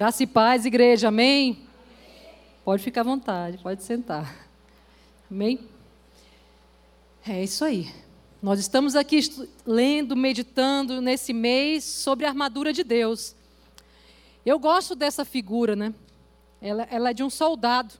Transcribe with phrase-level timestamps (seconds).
[0.00, 1.58] Graça e paz, igreja, amém?
[2.64, 4.48] Pode ficar à vontade, pode sentar.
[5.30, 5.60] Amém?
[7.28, 7.92] É isso aí.
[8.42, 9.20] Nós estamos aqui
[9.66, 13.36] lendo, meditando nesse mês sobre a armadura de Deus.
[14.46, 15.92] Eu gosto dessa figura, né?
[16.62, 17.92] Ela, ela é de um soldado.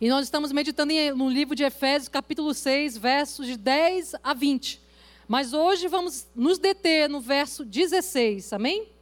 [0.00, 4.80] E nós estamos meditando no livro de Efésios, capítulo 6, versos de 10 a 20.
[5.26, 8.94] Mas hoje vamos nos deter no verso 16, amém?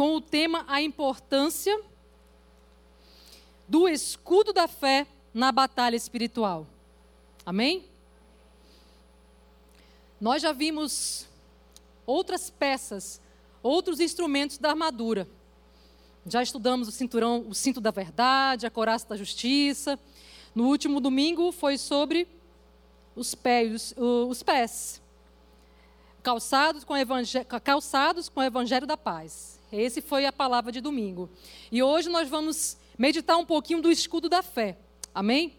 [0.00, 1.78] Com o tema A importância
[3.68, 6.66] do escudo da fé na batalha espiritual.
[7.44, 7.84] Amém?
[10.18, 11.28] Nós já vimos
[12.06, 13.20] outras peças,
[13.62, 15.28] outros instrumentos da armadura.
[16.24, 20.00] Já estudamos o cinturão, o cinto da verdade, a coraça da justiça.
[20.54, 22.26] No último domingo foi sobre
[23.14, 25.02] os pés, os pés.
[26.22, 26.94] Calçados com,
[27.62, 29.59] calçados com o evangelho da paz.
[29.72, 31.30] Esse foi a palavra de domingo.
[31.70, 34.76] E hoje nós vamos meditar um pouquinho do escudo da fé.
[35.14, 35.56] Amém?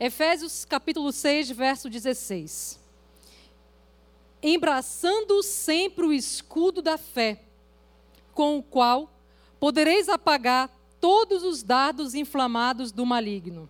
[0.00, 2.78] Efésios capítulo 6, verso 16.
[4.42, 7.42] Embraçando sempre o escudo da fé,
[8.32, 9.12] com o qual
[9.58, 13.68] podereis apagar todos os dardos inflamados do maligno.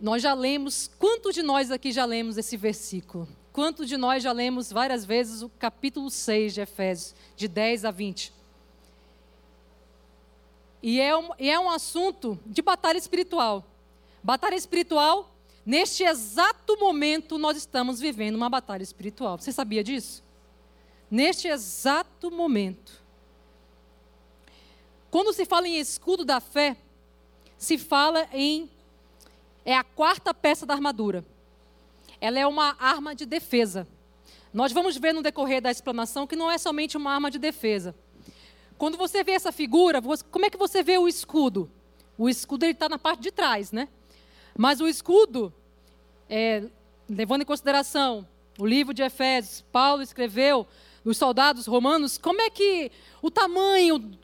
[0.00, 3.28] Nós já lemos, quantos de nós aqui já lemos esse versículo?
[3.52, 7.90] Quantos de nós já lemos várias vezes o capítulo 6 de Efésios, de 10 a
[7.90, 8.32] 20?
[10.82, 13.64] E é um, e é um assunto de batalha espiritual.
[14.22, 15.34] Batalha espiritual,
[15.66, 19.38] neste exato momento, nós estamos vivendo uma batalha espiritual.
[19.38, 20.24] Você sabia disso?
[21.10, 23.02] Neste exato momento.
[25.10, 26.74] Quando se fala em escudo da fé,
[27.58, 28.70] se fala em.
[29.62, 31.22] É a quarta peça da armadura.
[32.22, 33.84] Ela é uma arma de defesa.
[34.54, 37.92] Nós vamos ver no decorrer da explanação que não é somente uma arma de defesa.
[38.78, 41.68] Quando você vê essa figura, como é que você vê o escudo?
[42.16, 43.88] O escudo está na parte de trás, né?
[44.56, 45.52] Mas o escudo,
[46.30, 46.62] é,
[47.08, 48.24] levando em consideração
[48.56, 50.64] o livro de Efésios, Paulo escreveu,
[51.04, 54.16] os soldados romanos, como é que o tamanho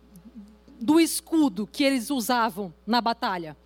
[0.81, 3.57] do escudo que eles usavam na batalha.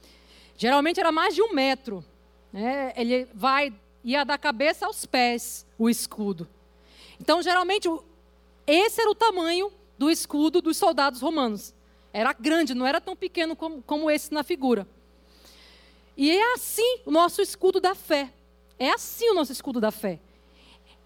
[0.57, 2.03] Geralmente era mais de um metro.
[2.51, 2.93] Né?
[2.97, 3.73] Ele vai,
[4.05, 6.49] ia da cabeça aos pés, o escudo.
[7.21, 7.89] Então, geralmente,
[8.67, 11.75] esse era o tamanho do escudo dos soldados romanos.
[12.13, 14.87] Era grande, não era tão pequeno como, como esse na figura.
[16.17, 18.33] E é assim o nosso escudo da fé.
[18.79, 20.19] É assim o nosso escudo da fé.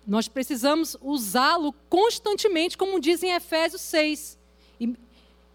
[0.06, 4.38] Nós precisamos usá-lo constantemente, como diz em Efésios 6.
[4.80, 4.96] E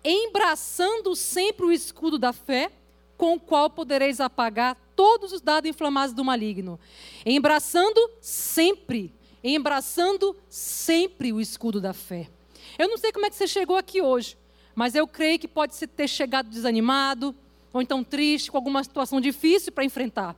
[0.04, 2.72] embraçando sempre o escudo da fé,
[3.18, 6.80] com o qual podereis apagar todos os dados inflamados do maligno.
[7.26, 9.14] Embraçando sempre,
[9.44, 12.30] embraçando sempre o escudo da fé.
[12.78, 14.38] Eu não sei como é que você chegou aqui hoje,
[14.76, 17.36] mas eu creio que pode ter chegado desanimado,
[17.74, 20.36] ou então triste, com alguma situação difícil para enfrentar.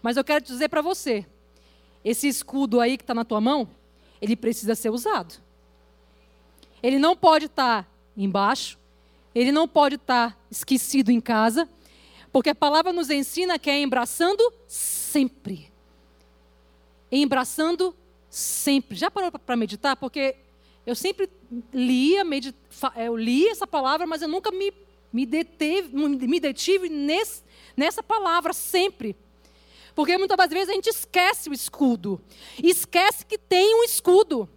[0.00, 1.26] Mas eu quero dizer para você,
[2.04, 3.68] esse escudo aí que está na tua mão,
[4.20, 5.34] ele precisa ser usado.
[6.82, 8.78] Ele não pode estar tá embaixo,
[9.34, 11.68] ele não pode estar esquecido em casa,
[12.32, 15.70] porque a palavra nos ensina que é embraçando sempre.
[17.10, 17.94] Embraçando
[18.30, 18.96] sempre.
[18.96, 19.96] Já parou para meditar?
[19.96, 20.36] Porque
[20.86, 21.28] eu sempre
[21.72, 22.56] lia, medit...
[22.96, 24.72] eu li essa palavra, mas eu nunca me,
[25.12, 27.42] me, deteve, me detive nesse,
[27.76, 29.14] nessa palavra, sempre.
[29.94, 32.18] Porque muitas vezes a gente esquece o escudo.
[32.62, 34.48] Esquece que tem um escudo.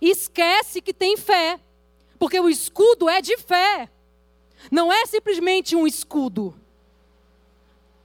[0.00, 1.58] Esquece que tem fé.
[2.20, 3.90] Porque o escudo é de fé.
[4.70, 6.54] Não é simplesmente um escudo,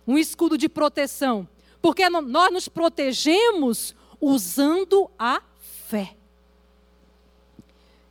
[0.07, 1.47] um escudo de proteção,
[1.81, 5.41] porque nós nos protegemos usando a
[5.87, 6.15] fé.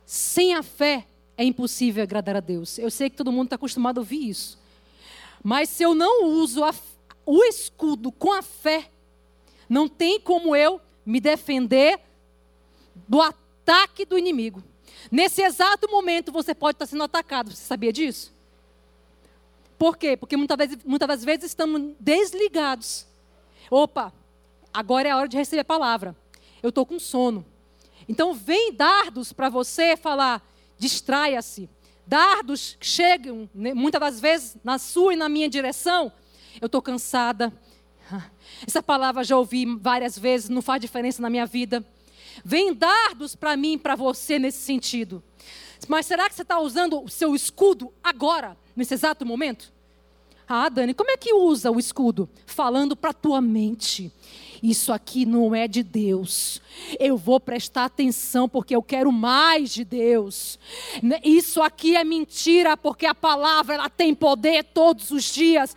[0.05, 1.07] Sem a fé
[1.37, 2.77] é impossível agradar a Deus.
[2.77, 4.57] Eu sei que todo mundo está acostumado a ouvir isso.
[5.43, 6.73] Mas se eu não uso a,
[7.25, 8.89] o escudo com a fé,
[9.69, 11.99] não tem como eu me defender
[13.07, 14.63] do ataque do inimigo.
[15.11, 17.51] Nesse exato momento você pode estar sendo atacado.
[17.51, 18.34] Você sabia disso?
[19.77, 20.15] Por quê?
[20.15, 23.05] Porque muitas vezes, muitas das vezes estamos desligados.
[23.69, 24.13] Opa,
[24.73, 26.15] agora é a hora de receber a palavra.
[26.61, 27.45] Eu estou com sono.
[28.07, 30.45] Então vem dardos para você falar,
[30.77, 31.69] distraia-se.
[32.07, 36.11] Dardos que chegam né, muitas das vezes na sua e na minha direção.
[36.61, 37.51] Eu estou cansada.
[38.65, 41.85] Essa palavra já ouvi várias vezes, não faz diferença na minha vida.
[42.43, 45.23] Vem dardos para mim e para você nesse sentido.
[45.87, 49.73] Mas será que você está usando o seu escudo agora, nesse exato momento?
[50.47, 52.29] Ah, Dani, como é que usa o escudo?
[52.45, 54.11] Falando para a tua mente.
[54.61, 56.61] Isso aqui não é de Deus.
[56.99, 60.59] Eu vou prestar atenção porque eu quero mais de Deus.
[61.23, 65.75] Isso aqui é mentira porque a palavra ela tem poder todos os dias.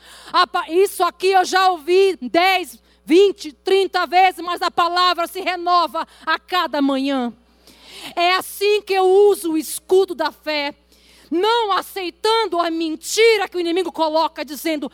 [0.68, 6.38] Isso aqui eu já ouvi 10, 20, 30 vezes, mas a palavra se renova a
[6.38, 7.32] cada manhã.
[8.14, 10.74] É assim que eu uso o escudo da fé,
[11.30, 14.90] não aceitando a mentira que o inimigo coloca, dizendo: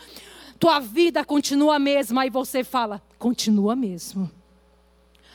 [0.59, 4.31] tua vida continua a mesma, e você fala: continua mesmo.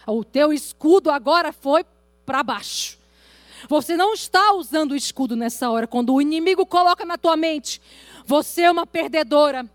[0.07, 1.86] O teu escudo agora foi
[2.25, 2.98] para baixo.
[3.68, 5.86] Você não está usando o escudo nessa hora.
[5.86, 7.81] Quando o inimigo coloca na tua mente,
[8.25, 9.69] você é uma perdedora.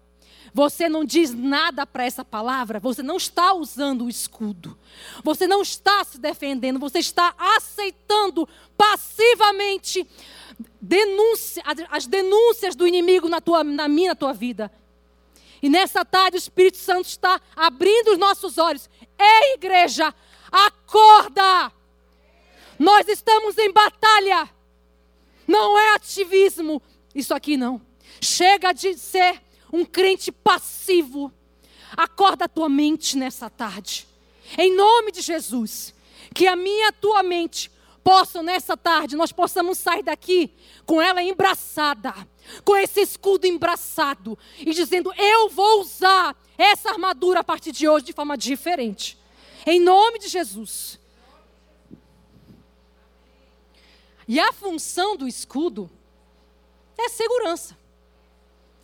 [0.55, 4.79] Você não diz nada para essa palavra, você não está usando o escudo.
[5.25, 10.06] Você não está se defendendo, você está aceitando passivamente
[10.81, 14.71] denúncia, as denúncias do inimigo na, tua, na minha, na tua vida.
[15.62, 18.89] E nessa tarde o Espírito Santo está abrindo os nossos olhos.
[19.19, 20.15] Ei, igreja,
[20.53, 21.73] acorda!
[22.79, 24.49] Nós estamos em batalha.
[25.47, 26.83] Não é ativismo.
[27.15, 27.81] Isso aqui não.
[28.21, 29.41] Chega de ser
[29.73, 31.33] um crente passivo.
[31.97, 34.07] Acorda a tua mente nessa tarde.
[34.59, 35.95] Em nome de Jesus.
[36.35, 37.71] Que a minha a tua mente
[38.05, 40.55] possam nessa tarde, nós possamos sair daqui
[40.85, 42.15] com ela embraçada
[42.65, 48.06] com esse escudo embraçado e dizendo: Eu vou usar essa armadura a partir de hoje
[48.06, 49.19] de forma diferente.
[49.67, 50.99] Em nome de Jesus.
[54.27, 55.91] E a função do escudo
[56.97, 57.77] é segurança.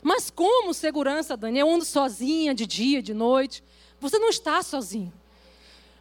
[0.02, 1.58] Mas como segurança, Dani?
[1.58, 3.62] Eu ando sozinha de dia, de noite.
[4.00, 5.12] Você não está sozinho.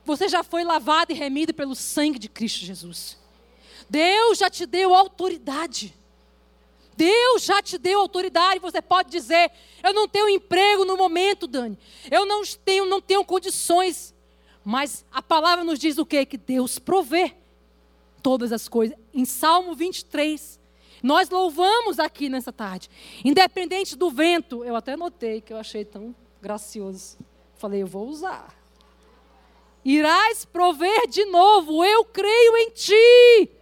[0.06, 3.18] Você já foi lavado e remido pelo sangue de Cristo Jesus.
[3.90, 5.96] Deus já te deu autoridade.
[6.96, 9.52] Deus já te deu autoridade, você pode dizer:
[9.82, 11.78] Eu não tenho emprego no momento, Dani.
[12.12, 14.14] Eu não tenho, não tenho condições.
[14.66, 16.26] Mas a palavra nos diz o quê?
[16.26, 17.34] Que Deus provê
[18.22, 18.98] todas as coisas.
[19.14, 20.60] Em Salmo 23,
[21.02, 22.90] nós louvamos aqui nessa tarde.
[23.24, 27.18] Independente do vento, eu até notei que eu achei tão gracioso.
[27.56, 28.59] Falei, eu vou usar.
[29.84, 33.60] Irás prover de novo, eu creio em ti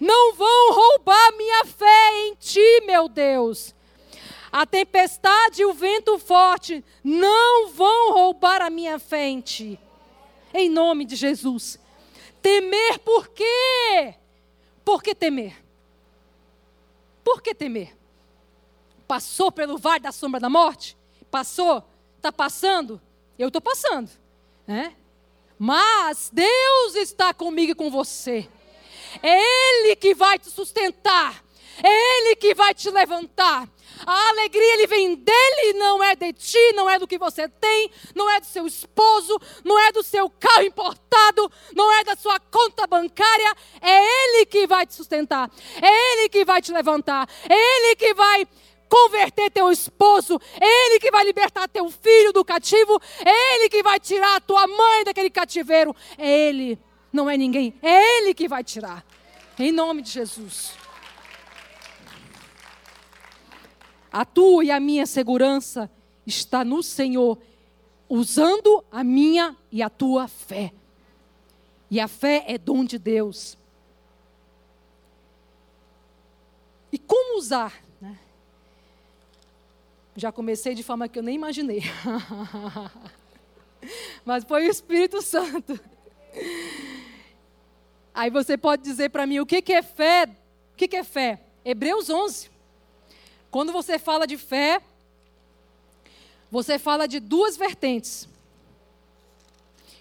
[0.00, 3.74] não vão roubar minha fé em ti, meu Deus.
[4.50, 9.78] A tempestade e o vento forte não vão roubar a minha fé em ti.
[10.52, 11.78] Em nome de Jesus.
[12.42, 14.14] Temer por quê?
[14.84, 15.62] Por que temer?
[17.22, 17.96] Por que temer?
[19.06, 20.96] Passou pelo vale da sombra da morte?
[21.30, 21.84] Passou?
[22.16, 23.00] Está passando?
[23.38, 24.10] Eu estou passando.
[24.66, 24.96] Né?
[25.62, 28.48] Mas Deus está comigo e com você.
[29.22, 31.44] É Ele que vai te sustentar.
[31.82, 33.68] É Ele que vai te levantar.
[34.06, 37.90] A alegria ele vem dele, não é de ti, não é do que você tem,
[38.14, 42.40] não é do seu esposo, não é do seu carro importado, não é da sua
[42.40, 43.54] conta bancária.
[43.82, 45.50] É ele que vai te sustentar.
[45.82, 47.28] É ele que vai te levantar.
[47.46, 48.48] É ele que vai
[48.90, 54.36] converter teu esposo, Ele que vai libertar teu filho do cativo, Ele que vai tirar
[54.36, 56.76] a tua mãe daquele cativeiro, é Ele
[57.12, 59.06] não é ninguém, é Ele que vai tirar.
[59.56, 60.72] Em nome de Jesus.
[64.12, 65.88] A tua e a minha segurança
[66.26, 67.38] está no Senhor,
[68.08, 70.72] usando a minha e a tua fé.
[71.88, 73.56] E a fé é dom de Deus.
[76.92, 77.89] E como usar?
[80.16, 81.82] Já comecei de forma que eu nem imaginei.
[84.24, 85.78] Mas foi o Espírito Santo.
[88.14, 90.28] Aí você pode dizer para mim o que, que é fé?
[90.72, 91.40] O que, que é fé?
[91.64, 92.50] Hebreus 11.
[93.50, 94.80] Quando você fala de fé,
[96.50, 98.28] você fala de duas vertentes: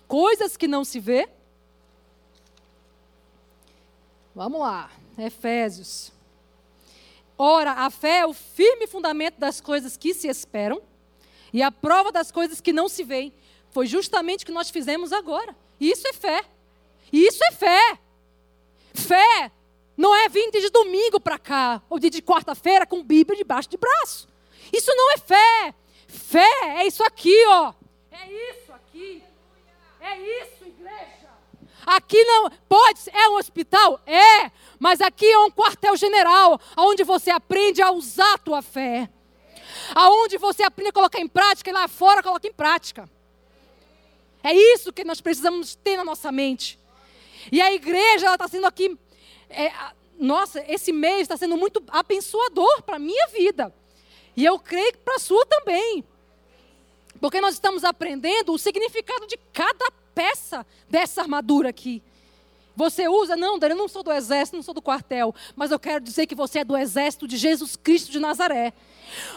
[0.08, 1.30] coisas que não se vê.
[4.36, 6.12] Vamos lá, Efésios.
[7.42, 10.82] Ora, a fé é o firme fundamento das coisas que se esperam
[11.54, 13.34] e a prova das coisas que não se veem.
[13.72, 15.56] Foi justamente o que nós fizemos agora.
[15.80, 16.44] Isso é fé.
[17.14, 18.00] Isso é fé.
[18.94, 19.52] Fé
[19.96, 24.28] não é vir de domingo para cá, ou de quarta-feira com Bíblia debaixo de braço.
[24.74, 25.74] Isso não é fé.
[26.08, 27.74] Fé é isso aqui, ó.
[28.12, 29.24] É isso aqui.
[30.02, 31.19] É isso, igreja.
[31.90, 34.00] Aqui não pode, é um hospital?
[34.06, 39.10] É, mas aqui é um quartel-general, onde você aprende a usar a tua fé.
[39.96, 43.10] Aonde você aprende a colocar em prática e lá fora coloca em prática.
[44.44, 46.78] É isso que nós precisamos ter na nossa mente.
[47.52, 48.96] E a igreja, ela está sendo aqui.
[49.50, 49.72] É,
[50.20, 53.74] nossa, esse mês está sendo muito abençoador para a minha vida.
[54.38, 56.04] E eu creio que para a sua também.
[57.20, 62.04] Porque nós estamos aprendendo o significado de cada peça dessa armadura aqui.
[62.76, 66.04] Você usa, não, eu não sou do exército, não sou do quartel, mas eu quero
[66.04, 68.74] dizer que você é do exército de Jesus Cristo de Nazaré.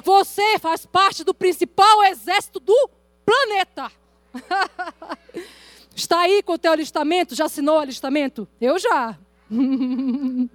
[0.02, 2.90] Você faz parte do principal exército do
[3.24, 3.92] planeta.
[5.94, 7.36] Está aí com o teu alistamento?
[7.36, 8.48] Já assinou o alistamento?
[8.60, 9.16] Eu já.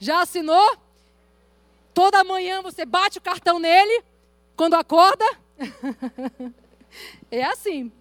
[0.00, 0.78] já assinou?
[1.92, 4.02] Toda manhã você bate o cartão nele
[4.56, 5.26] quando acorda?
[7.30, 7.92] é assim.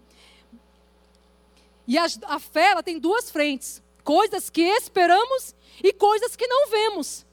[1.88, 6.70] E a, a fé ela tem duas frentes: coisas que esperamos e coisas que não
[6.70, 7.26] vemos.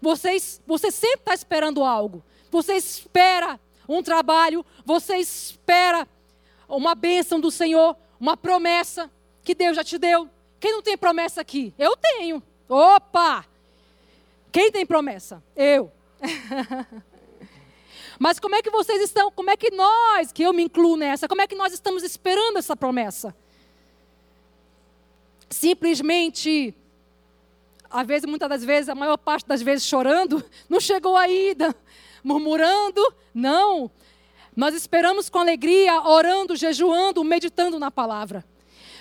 [0.00, 2.22] Vocês, você sempre está esperando algo.
[2.50, 6.06] Você espera um trabalho, você espera
[6.68, 9.10] uma bênção do Senhor, uma promessa
[9.42, 10.28] que Deus já te deu.
[10.58, 11.72] Quem não tem promessa aqui?
[11.78, 12.42] Eu tenho.
[12.68, 13.44] Opa!
[14.50, 15.42] Quem tem promessa?
[15.54, 15.92] Eu.
[18.18, 19.30] Mas como é que vocês estão?
[19.30, 22.58] Como é que nós, que eu me incluo nessa, como é que nós estamos esperando
[22.58, 23.34] essa promessa?
[25.50, 26.74] Simplesmente,
[27.90, 31.74] às vezes, muitas das vezes, a maior parte das vezes chorando, não chegou ainda,
[32.24, 33.02] murmurando,
[33.34, 33.90] não.
[34.54, 38.44] Nós esperamos com alegria, orando, jejuando, meditando na palavra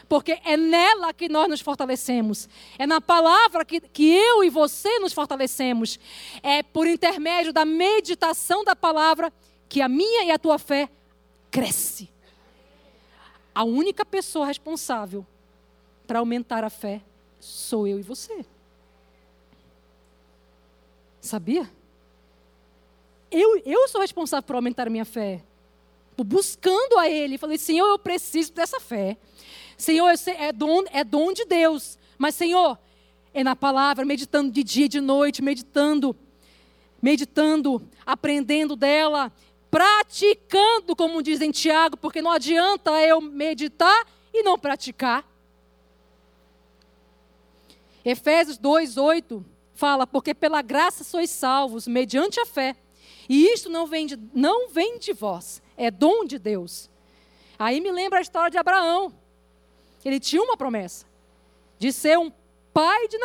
[0.07, 2.47] porque é nela que nós nos fortalecemos.
[2.77, 5.99] É na palavra que, que eu e você nos fortalecemos.
[6.43, 9.33] É por intermédio da meditação da palavra
[9.67, 10.89] que a minha e a tua fé
[11.49, 12.09] cresce.
[13.53, 15.25] A única pessoa responsável
[16.05, 17.01] para aumentar a fé
[17.39, 18.45] sou eu e você.
[21.21, 21.69] Sabia?
[23.31, 25.41] Eu, eu sou responsável por aumentar a minha fé.
[26.17, 27.37] Buscando a Ele.
[27.37, 29.17] Falei, Senhor, eu preciso dessa fé.
[29.77, 31.97] Senhor, é dom, é dom de Deus.
[32.17, 32.77] Mas, Senhor,
[33.33, 36.15] é na palavra, meditando de dia e de noite, meditando,
[37.01, 39.31] meditando, aprendendo dela,
[39.69, 45.29] praticando, como diz em Tiago, porque não adianta eu meditar e não praticar.
[48.05, 52.75] Efésios 2, 8 fala, porque pela graça sois salvos, mediante a fé.
[53.27, 56.89] E isto não vem de, não vem de vós, é dom de Deus.
[57.59, 59.13] Aí me lembra a história de Abraão.
[60.05, 61.07] Ele tinha uma promessa
[61.79, 62.31] de ser um
[62.71, 63.17] pai de,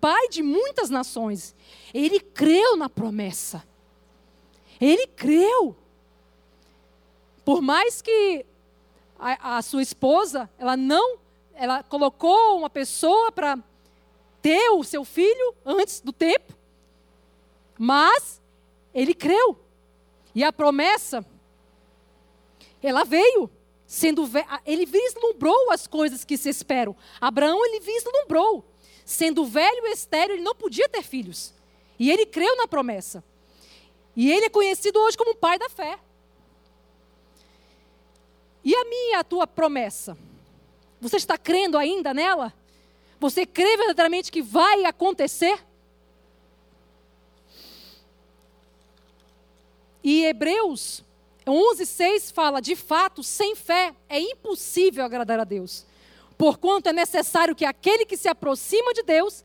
[0.00, 1.54] pai de muitas nações.
[1.94, 3.64] Ele creu na promessa.
[4.78, 5.74] Ele creu.
[7.44, 8.44] Por mais que
[9.18, 11.18] a, a sua esposa, ela não,
[11.54, 13.58] ela colocou uma pessoa para
[14.42, 16.52] ter o seu filho antes do tempo,
[17.78, 18.40] mas
[18.94, 19.58] ele creu.
[20.34, 21.24] E a promessa,
[22.82, 23.50] ela veio
[23.88, 24.30] sendo
[24.66, 26.94] ele vislumbrou as coisas que se esperam.
[27.18, 28.62] Abraão ele vislumbrou,
[29.02, 31.54] sendo velho e estéril, ele não podia ter filhos.
[31.98, 33.24] E ele creu na promessa.
[34.14, 35.98] E ele é conhecido hoje como pai da fé.
[38.62, 40.18] E a minha e a tua promessa?
[41.00, 42.52] Você está crendo ainda nela?
[43.18, 45.64] Você crê verdadeiramente que vai acontecer?
[50.04, 51.02] E Hebreus
[51.48, 55.86] 11,6 fala: de fato, sem fé é impossível agradar a Deus.
[56.36, 59.44] Porquanto é necessário que aquele que se aproxima de Deus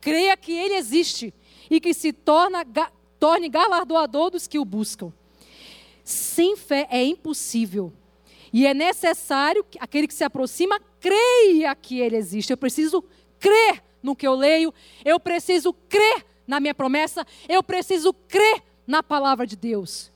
[0.00, 1.34] creia que Ele existe
[1.68, 2.64] e que se torna,
[3.18, 5.12] torne galardoador dos que o buscam.
[6.02, 7.92] Sem fé é impossível.
[8.52, 12.52] E é necessário que aquele que se aproxima creia que Ele existe.
[12.52, 13.04] Eu preciso
[13.38, 14.72] crer no que eu leio,
[15.04, 20.10] eu preciso crer na minha promessa, eu preciso crer na palavra de Deus.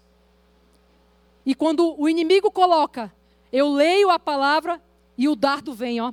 [1.44, 3.12] E quando o inimigo coloca,
[3.52, 4.82] eu leio a palavra
[5.16, 6.12] e o dardo vem, ó.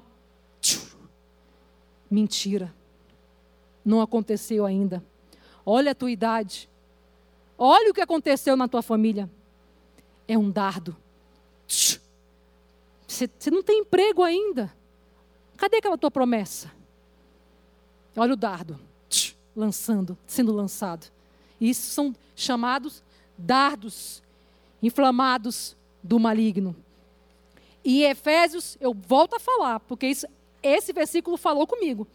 [2.10, 2.74] Mentira.
[3.84, 5.04] Não aconteceu ainda.
[5.66, 6.70] Olha a tua idade.
[7.58, 9.30] Olha o que aconteceu na tua família.
[10.28, 10.96] É um dardo.
[13.08, 14.74] Você, não tem emprego ainda.
[15.58, 16.72] Cadê aquela tua promessa?
[18.16, 18.80] Olha o dardo.
[19.56, 21.12] Lançando, sendo lançado.
[21.60, 23.04] Isso são chamados
[23.38, 24.22] dardos
[24.82, 26.76] inflamados do maligno.
[27.84, 30.26] E em Efésios, eu volto a falar, porque isso,
[30.62, 32.08] esse versículo falou comigo.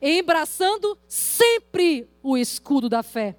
[0.00, 3.36] Embraçando sempre o escudo da fé,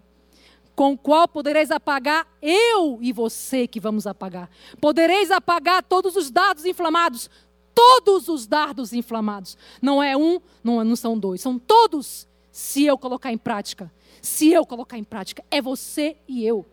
[0.76, 4.50] com o qual podereis apagar eu e você que vamos apagar.
[4.82, 7.30] Podereis apagar todos os dardos inflamados,
[7.74, 9.58] todos os dardos inflamados.
[9.82, 13.92] Não é um, não, não são dois, são todos, se eu colocar em prática.
[14.22, 16.66] Se eu colocar em prática, é você e eu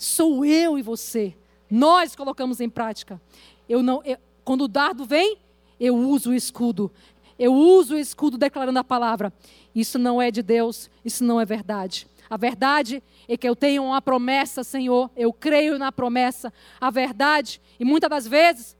[0.00, 1.36] sou eu e você.
[1.70, 3.20] Nós colocamos em prática.
[3.68, 5.38] Eu não, eu, quando o dardo vem,
[5.78, 6.90] eu uso o escudo.
[7.38, 9.32] eu uso o escudo declarando a palavra.
[9.74, 12.06] Isso não é de Deus, isso não é verdade.
[12.28, 16.52] A verdade é que eu tenho uma promessa, Senhor, eu creio na promessa.
[16.80, 18.76] A verdade, e muitas das vezes,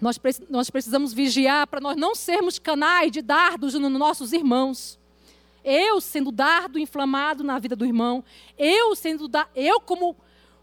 [0.00, 4.98] nós, nós precisamos vigiar para nós não sermos canais de dardos nos nossos irmãos.
[5.64, 8.22] Eu sendo dardo inflamado na vida do irmão,
[8.58, 10.16] eu sendo da, eu como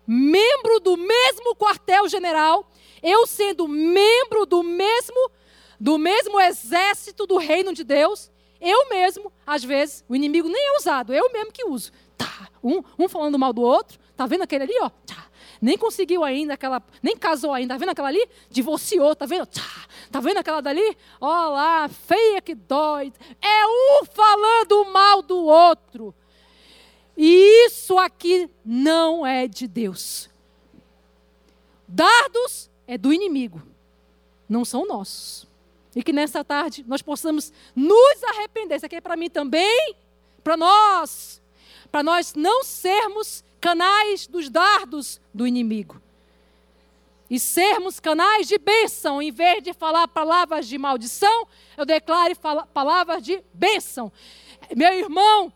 [0.06, 2.70] membro do mesmo quartel-general,
[3.02, 5.32] eu sendo membro do mesmo
[5.80, 8.30] do mesmo exército do reino de Deus,
[8.62, 11.92] eu mesmo, às vezes, o inimigo nem é usado, eu mesmo que uso.
[12.16, 14.90] Tá, um, um falando mal do outro, tá vendo aquele ali, ó?
[14.90, 15.26] Tá,
[15.62, 18.28] nem conseguiu ainda aquela, nem casou ainda, tá vendo aquela ali?
[18.50, 19.48] Divorciou, tá vendo?
[20.12, 20.98] Tá, vendo aquela dali?
[21.22, 23.14] Ó lá, feia que dói.
[23.42, 26.14] É um falando mal do outro.
[27.16, 30.30] E isso aqui não é de Deus.
[31.88, 33.62] Dardos é do inimigo,
[34.50, 35.48] não são nossos.
[35.96, 38.78] E que nessa tarde nós possamos nos arrepender.
[38.78, 39.96] Isso aqui é para mim também,
[40.44, 41.42] para nós.
[41.92, 46.02] Para nós não sermos canais dos dardos do inimigo.
[47.30, 52.36] E sermos canais de bênção, em vez de falar palavras de maldição, eu declaro
[52.74, 54.12] palavras de bênção.
[54.76, 55.54] Meu irmão,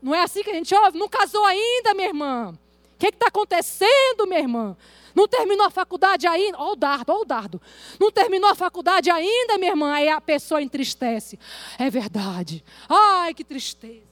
[0.00, 0.96] não é assim que a gente ouve?
[0.96, 2.56] Não casou ainda, minha irmã.
[2.94, 4.76] O que está acontecendo, minha irmã?
[5.16, 6.58] Não terminou a faculdade ainda?
[6.58, 7.60] Olha o dardo, olha o dardo.
[7.98, 9.94] Não terminou a faculdade ainda, minha irmã?
[9.94, 11.38] Aí a pessoa entristece.
[11.76, 12.62] É verdade.
[12.88, 14.06] Ai, que tristeza.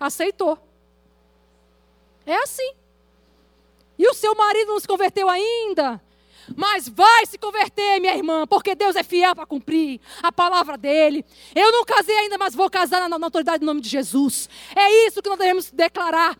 [0.00, 0.58] Aceitou.
[2.26, 2.74] É assim.
[3.98, 6.00] E o seu marido não se converteu ainda?
[6.56, 11.24] Mas vai se converter, minha irmã, porque Deus é fiel para cumprir a palavra dele.
[11.54, 14.48] Eu não casei ainda, mas vou casar na, na autoridade do nome de Jesus.
[14.74, 16.36] É isso que nós devemos declarar.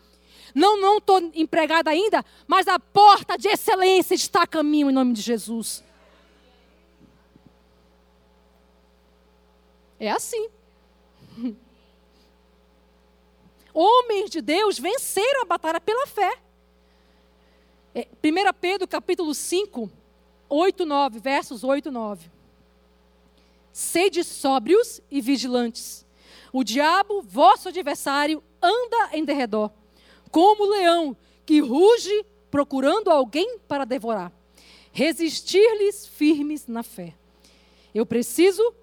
[0.54, 5.12] Não, não estou empregada ainda, mas a porta de excelência está a caminho em nome
[5.14, 5.82] de Jesus.
[9.98, 10.48] É assim.
[13.74, 16.38] Homens de Deus venceram a batalha pela fé.
[17.94, 17.98] 1
[18.38, 19.90] é, Pedro capítulo 5,
[20.48, 22.30] 8, 9, versos 8 e 9.
[23.72, 26.06] Sede sóbrios e vigilantes.
[26.52, 29.70] O diabo, vosso adversário, anda em derredor
[30.32, 34.32] como leão que ruge procurando alguém para devorar.
[34.90, 37.14] Resistir-lhes firmes na fé.
[37.94, 38.74] Eu preciso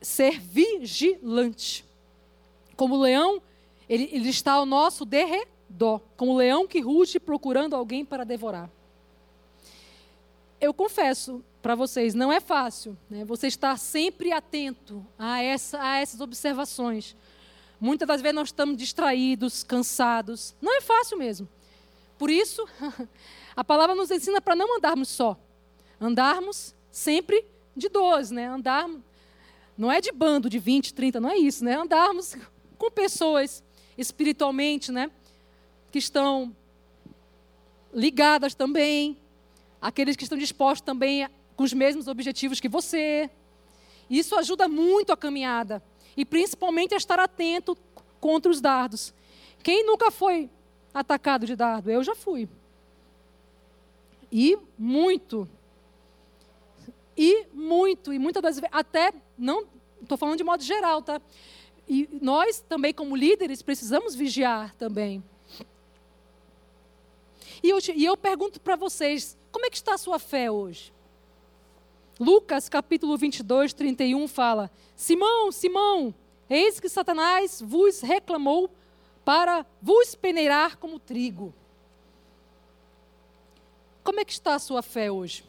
[0.00, 1.84] ser vigilante.
[2.76, 3.40] Como leão,
[3.88, 6.00] ele, ele está ao nosso derredor.
[6.16, 8.70] Como leão que ruge procurando alguém para devorar.
[10.60, 12.96] Eu confesso para vocês, não é fácil.
[13.08, 13.24] Né?
[13.24, 17.16] Você estar sempre atento a, essa, a essas observações.
[17.80, 20.54] Muitas das vezes nós estamos distraídos, cansados.
[20.60, 21.48] Não é fácil mesmo.
[22.18, 22.66] Por isso,
[23.54, 25.38] a palavra nos ensina para não andarmos só.
[26.00, 27.44] Andarmos sempre
[27.76, 28.48] de dois, né?
[28.48, 29.00] Andarmos,
[29.76, 31.76] não é de bando de 20, 30, não é isso, né?
[31.76, 32.36] Andarmos
[32.76, 33.62] com pessoas
[33.98, 35.10] espiritualmente, né?
[35.90, 36.54] Que estão
[37.92, 39.18] ligadas também,
[39.80, 43.28] aqueles que estão dispostos também com os mesmos objetivos que você.
[44.08, 45.82] Isso ajuda muito a caminhada
[46.16, 47.76] e principalmente a estar atento
[48.20, 49.12] contra os dardos.
[49.62, 50.48] Quem nunca foi
[50.94, 51.90] atacado de dardo?
[51.90, 52.48] Eu já fui.
[54.30, 55.48] E muito.
[57.16, 59.66] E muito, e muitas das vezes, até, não
[60.00, 61.20] estou falando de modo geral, tá?
[61.88, 65.22] E nós também, como líderes, precisamos vigiar também.
[67.62, 70.92] E eu, e eu pergunto para vocês, como é que está a sua fé hoje?
[72.20, 76.14] Lucas capítulo 22, 31 fala: Simão, Simão,
[76.50, 78.70] eis que Satanás vos reclamou
[79.24, 81.54] para vos peneirar como trigo.
[84.04, 85.44] Como é que está a sua fé hoje?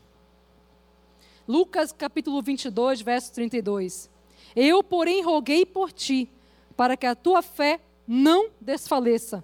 [1.48, 4.09] Lucas capítulo 22, verso 32.
[4.56, 6.30] Eu, porém, roguei por ti,
[6.76, 9.44] para que a tua fé não desfaleça.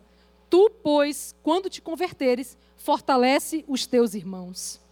[0.49, 4.83] Tu, pois, quando te converteres, fortalece os teus irmãos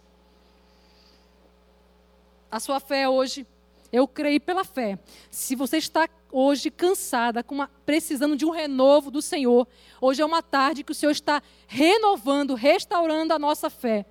[2.54, 3.44] a sua fé hoje.
[3.92, 4.96] Eu creio pela fé.
[5.28, 9.66] Se você está hoje cansada, uma, precisando de um renovo do Senhor,
[10.00, 14.06] hoje é uma tarde que o Senhor está renovando, restaurando a nossa fé.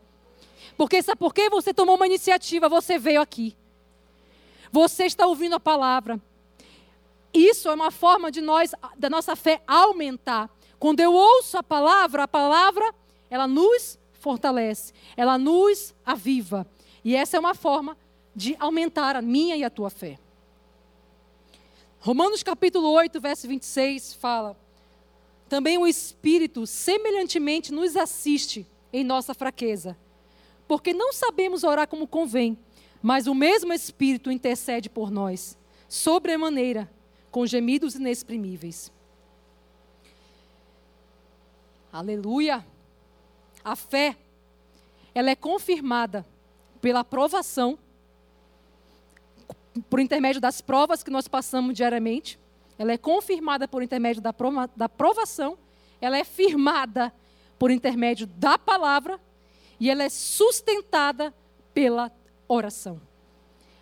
[0.75, 1.49] Porque sabe por quê?
[1.49, 3.55] Você tomou uma iniciativa, você veio aqui.
[4.73, 6.19] Você está ouvindo a palavra.
[7.31, 10.49] Isso é uma forma de nós, da nossa fé aumentar.
[10.79, 12.83] Quando eu ouço a palavra, a palavra,
[13.29, 16.65] ela nos fortalece, ela nos aviva.
[17.05, 17.95] E essa é uma forma
[18.35, 20.17] de aumentar a minha e a tua fé.
[21.99, 24.57] Romanos capítulo 8, verso 26 fala:
[25.47, 29.95] Também o Espírito semelhantemente nos assiste em nossa fraqueza,
[30.67, 32.57] porque não sabemos orar como convém,
[33.03, 35.57] Mas o mesmo Espírito intercede por nós,
[35.89, 36.89] sobremaneira,
[37.29, 38.93] com gemidos inexprimíveis.
[41.91, 42.65] Aleluia!
[43.61, 44.15] A fé,
[45.13, 46.25] ela é confirmada
[46.79, 47.77] pela aprovação,
[49.89, 52.39] por intermédio das provas que nós passamos diariamente.
[52.79, 54.33] Ela é confirmada por intermédio da,
[54.77, 55.57] da aprovação.
[55.99, 57.13] Ela é firmada
[57.59, 59.19] por intermédio da palavra.
[59.77, 61.33] E ela é sustentada
[61.73, 62.09] pela
[62.47, 63.01] oração.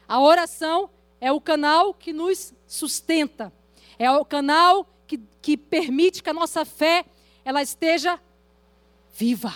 [0.07, 3.53] A oração é o canal que nos sustenta,
[3.97, 7.05] é o canal que, que permite que a nossa fé
[7.43, 8.19] ela esteja
[9.13, 9.53] viva.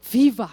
[0.00, 0.50] Viva.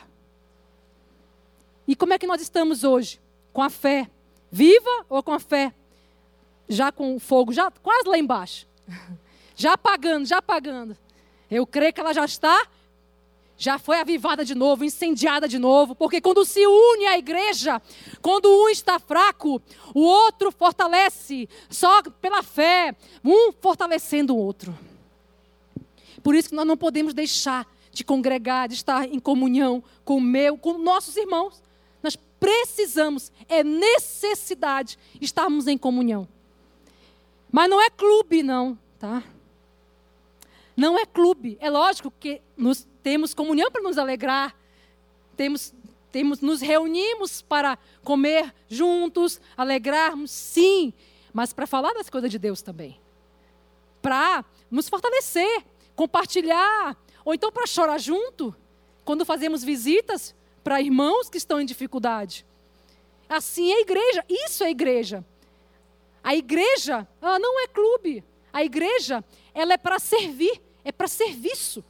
[1.88, 3.20] E como é que nós estamos hoje?
[3.52, 4.10] Com a fé
[4.52, 5.74] viva ou com a fé
[6.68, 8.68] já com fogo já quase lá embaixo?
[9.56, 10.98] Já apagando, já apagando.
[11.52, 12.66] Eu creio que ela já está
[13.60, 17.82] já foi avivada de novo, incendiada de novo, porque quando se une à igreja,
[18.22, 19.62] quando um está fraco,
[19.94, 24.76] o outro fortalece, só pela fé, um fortalecendo o outro.
[26.24, 30.22] Por isso que nós não podemos deixar de congregar, de estar em comunhão com o
[30.22, 31.62] meu, com nossos irmãos.
[32.02, 36.26] Nós precisamos, é necessidade estarmos em comunhão.
[37.52, 39.22] Mas não é clube, não, tá?
[40.78, 41.58] Não é clube.
[41.60, 44.56] É lógico que nos temos comunhão para nos alegrar,
[45.36, 45.74] temos,
[46.12, 50.94] temos, nos reunimos para comer juntos, alegrarmos, sim,
[51.34, 53.00] mas para falar das coisas de Deus também.
[54.02, 55.64] Para nos fortalecer,
[55.96, 58.56] compartilhar, ou então para chorar junto,
[59.04, 62.46] quando fazemos visitas para irmãos que estão em dificuldade.
[63.28, 65.26] Assim é a igreja, isso é igreja.
[66.24, 68.24] A igreja, ela não é clube.
[68.52, 71.84] A igreja, ela é para servir é para serviço.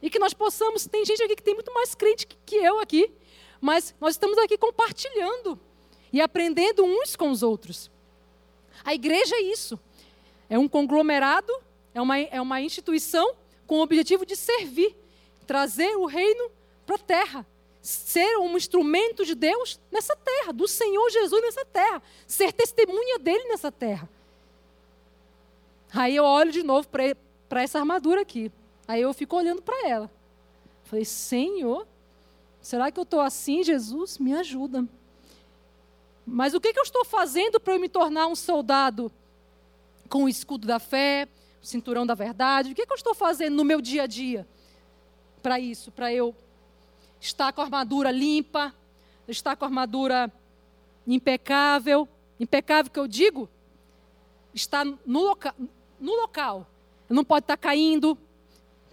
[0.00, 3.10] E que nós possamos, tem gente aqui que tem muito mais crente que, eu aqui,
[3.60, 5.58] mas nós estamos aqui compartilhando
[6.12, 7.90] e aprendendo uns com os outros.
[8.84, 9.78] A igreja é isso.
[10.48, 11.52] É um conglomerado,
[11.92, 13.34] é uma, é uma instituição
[13.66, 14.96] com o objetivo de servir,
[15.46, 16.50] trazer o reino
[16.86, 17.46] para a terra,
[17.82, 23.44] ser um instrumento de Deus nessa terra, do Senhor Jesus nessa terra, ser testemunha dele
[23.48, 24.08] nessa terra.
[25.92, 28.50] Aí eu olho de novo para essa armadura aqui.
[28.88, 30.10] Aí eu fico olhando para ela.
[30.84, 31.86] Falei, Senhor,
[32.58, 34.16] será que eu estou assim, Jesus?
[34.16, 34.88] Me ajuda.
[36.26, 39.12] Mas o que, que eu estou fazendo para eu me tornar um soldado
[40.08, 41.28] com o escudo da fé,
[41.62, 42.72] o cinturão da verdade?
[42.72, 44.48] O que, que eu estou fazendo no meu dia a dia
[45.42, 45.92] para isso?
[45.92, 46.34] Para eu
[47.20, 48.74] estar com a armadura limpa,
[49.28, 50.32] estar com a armadura
[51.06, 52.08] impecável.
[52.40, 53.50] Impecável que eu digo,
[54.54, 55.54] está no, loca
[56.00, 56.66] no local
[57.14, 58.18] não pode estar caindo.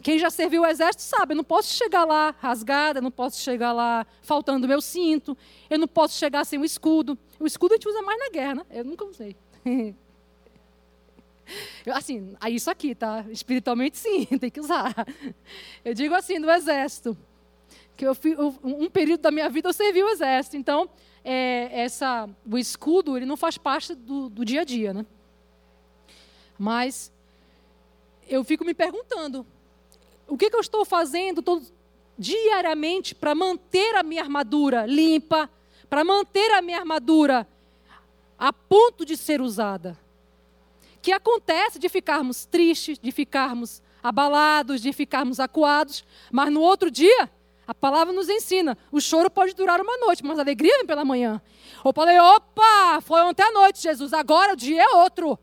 [0.06, 3.42] Quem já serviu o exército sabe, eu não posso chegar lá rasgada, eu não posso
[3.42, 5.36] chegar lá faltando meu cinto,
[5.68, 7.18] eu não posso chegar sem o escudo.
[7.40, 8.66] O escudo a gente usa mais na guerra, né?
[8.70, 9.36] Eu nunca usei.
[11.92, 13.26] assim, isso aqui, tá?
[13.32, 14.94] Espiritualmente sim, tem que usar.
[15.84, 17.18] Eu digo assim, do exército.
[17.98, 18.16] Que eu,
[18.64, 20.56] um período da minha vida eu servi o exército.
[20.56, 20.88] Então,
[21.24, 25.04] é, essa, o escudo, ele não faz parte do, do dia a dia, né?
[26.60, 27.12] Mas
[28.30, 29.48] eu fico me perguntando:
[30.28, 31.66] o que, que eu estou fazendo todo,
[32.18, 35.50] diariamente para manter a minha armadura limpa,
[35.90, 37.48] para manter a minha armadura
[38.38, 39.98] a ponto de ser usada?
[41.02, 47.30] Que acontece de ficarmos tristes, de ficarmos abalados, de ficarmos acuados, mas no outro dia,
[47.68, 51.06] a palavra nos ensina: o choro pode durar uma noite, mas a alegria vem pela
[51.06, 51.42] manhã.
[51.84, 55.38] Eu falei: opa, foi ontem à noite, Jesus, agora o dia é outro.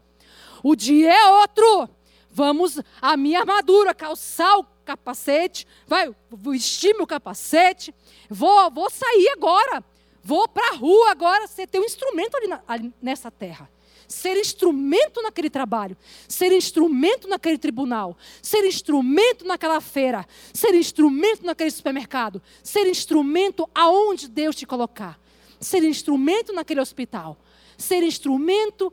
[0.63, 1.89] O dia é outro.
[2.31, 7.95] Vamos, a minha armadura, calçar o capacete, vai vestir meu capacete,
[8.29, 9.85] vou, vou sair agora,
[10.23, 13.71] vou para a rua agora, ser ter um instrumento ali, na, ali nessa terra.
[14.09, 15.97] Ser instrumento naquele trabalho,
[16.29, 24.29] ser instrumento naquele tribunal, ser instrumento naquela feira, ser instrumento naquele supermercado, ser instrumento aonde
[24.29, 25.19] Deus te colocar,
[25.59, 27.39] ser instrumento naquele hospital,
[27.79, 28.93] ser instrumento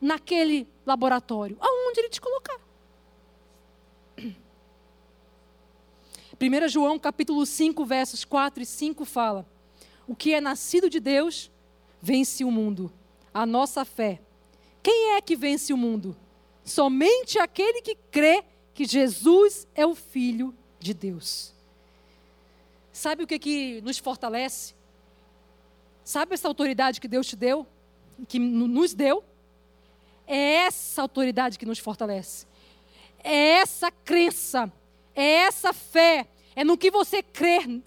[0.00, 2.60] naquele laboratório, aonde Ele te colocar.
[6.42, 9.46] 1 João capítulo 5, versos 4 e 5 fala:
[10.08, 11.52] O que é nascido de Deus
[12.00, 12.92] vence o mundo.
[13.32, 14.20] A nossa fé.
[14.82, 16.16] Quem é que vence o mundo?
[16.64, 18.42] Somente aquele que crê
[18.74, 21.54] que Jesus é o Filho de Deus.
[22.92, 24.74] Sabe o que, que nos fortalece?
[26.02, 27.64] Sabe essa autoridade que Deus te deu?
[28.26, 29.22] Que nos deu?
[30.26, 32.46] É essa autoridade que nos fortalece.
[33.22, 34.70] É essa crença.
[35.14, 37.80] É essa fé é no que você crê,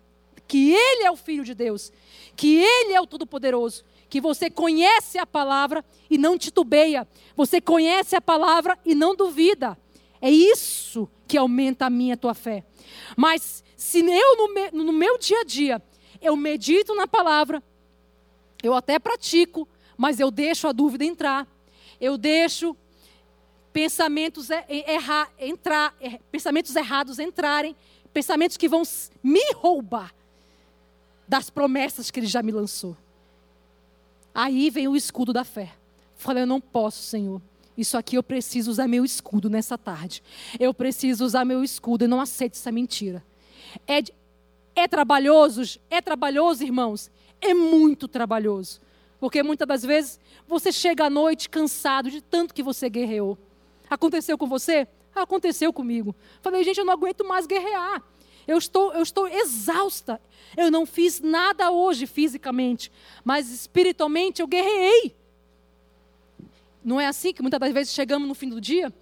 [0.47, 1.91] que Ele é o Filho de Deus,
[2.35, 8.15] que Ele é o Todo-Poderoso, que você conhece a palavra e não titubeia, você conhece
[8.15, 9.77] a palavra e não duvida.
[10.21, 12.63] É isso que aumenta a minha tua fé.
[13.15, 15.81] Mas se eu, no, me, no meu dia a dia,
[16.21, 17.61] eu medito na palavra,
[18.63, 21.47] eu até pratico, mas eu deixo a dúvida entrar,
[21.99, 22.75] eu deixo
[23.75, 27.75] pensamentos, erra, entrar, er, pensamentos errados entrarem,
[28.13, 28.83] pensamentos que vão
[29.21, 30.15] me roubar
[31.27, 32.95] das promessas que ele já me lançou.
[34.33, 35.73] Aí vem o escudo da fé.
[36.15, 37.41] Falei, eu não posso, Senhor.
[37.77, 40.23] Isso aqui eu preciso usar meu escudo nessa tarde.
[40.57, 43.21] Eu preciso usar meu escudo e não aceito essa mentira.
[43.85, 44.01] É,
[44.73, 45.81] é trabalhoso?
[45.89, 47.11] É trabalhoso, irmãos?
[47.41, 48.79] É muito trabalhoso.
[49.19, 53.37] Porque muitas das vezes você chega à noite cansado de tanto que você guerreou.
[53.89, 54.87] Aconteceu com você?
[55.13, 56.15] Aconteceu comigo.
[56.41, 58.03] Falei, gente, eu não aguento mais guerrear.
[58.47, 60.21] Eu estou, eu estou exausta.
[60.55, 62.91] Eu não fiz nada hoje fisicamente,
[63.23, 65.15] mas espiritualmente eu guerreei.
[66.83, 68.93] Não é assim que muitas das vezes chegamos no fim do dia,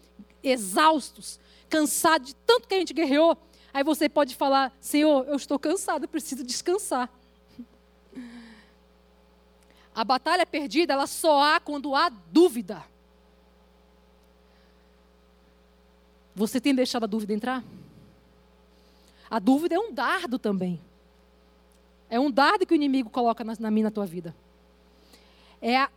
[0.41, 3.37] exaustos, cansados de tanto que a gente guerreou.
[3.73, 7.09] Aí você pode falar: Senhor, eu estou cansado, eu preciso descansar.
[9.93, 12.83] A batalha perdida, ela só há quando há dúvida.
[16.35, 17.63] Você tem deixado a dúvida entrar?
[19.29, 20.79] A dúvida é um dardo também.
[22.09, 24.35] É um dardo que o inimigo coloca na, na minha na tua vida.
[25.61, 25.89] É a,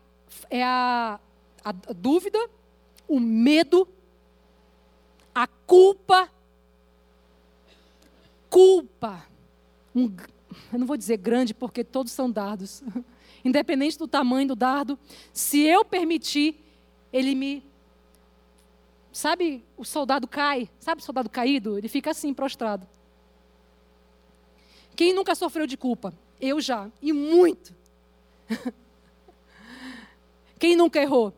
[0.49, 1.21] é a,
[1.65, 2.39] a, dúvida,
[3.09, 3.89] o medo,
[5.35, 6.31] a culpa.
[8.49, 9.27] Culpa.
[9.95, 10.15] Um,
[10.73, 12.83] eu não vou dizer grande porque todos são dardos.
[13.45, 14.99] Independente do tamanho do dardo,
[15.33, 16.59] se eu permitir,
[17.13, 17.63] ele me
[19.17, 21.79] Sabe, o soldado cai, sabe o soldado caído?
[21.79, 22.87] Ele fica assim, prostrado.
[24.95, 26.13] Quem nunca sofreu de culpa?
[26.39, 27.75] Eu já, e muito.
[30.61, 31.33] Quem nunca errou?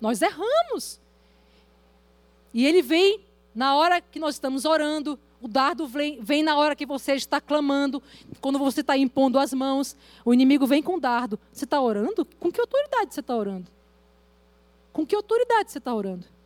[0.00, 0.98] Nós erramos.
[2.54, 3.20] E ele vem
[3.54, 7.42] na hora que nós estamos orando, o dardo vem, vem na hora que você está
[7.42, 8.02] clamando,
[8.40, 11.38] quando você está impondo as mãos, o inimigo vem com o dardo.
[11.52, 12.24] Você está orando?
[12.40, 13.70] Com que autoridade você está orando?
[14.94, 16.37] Com que autoridade você está orando?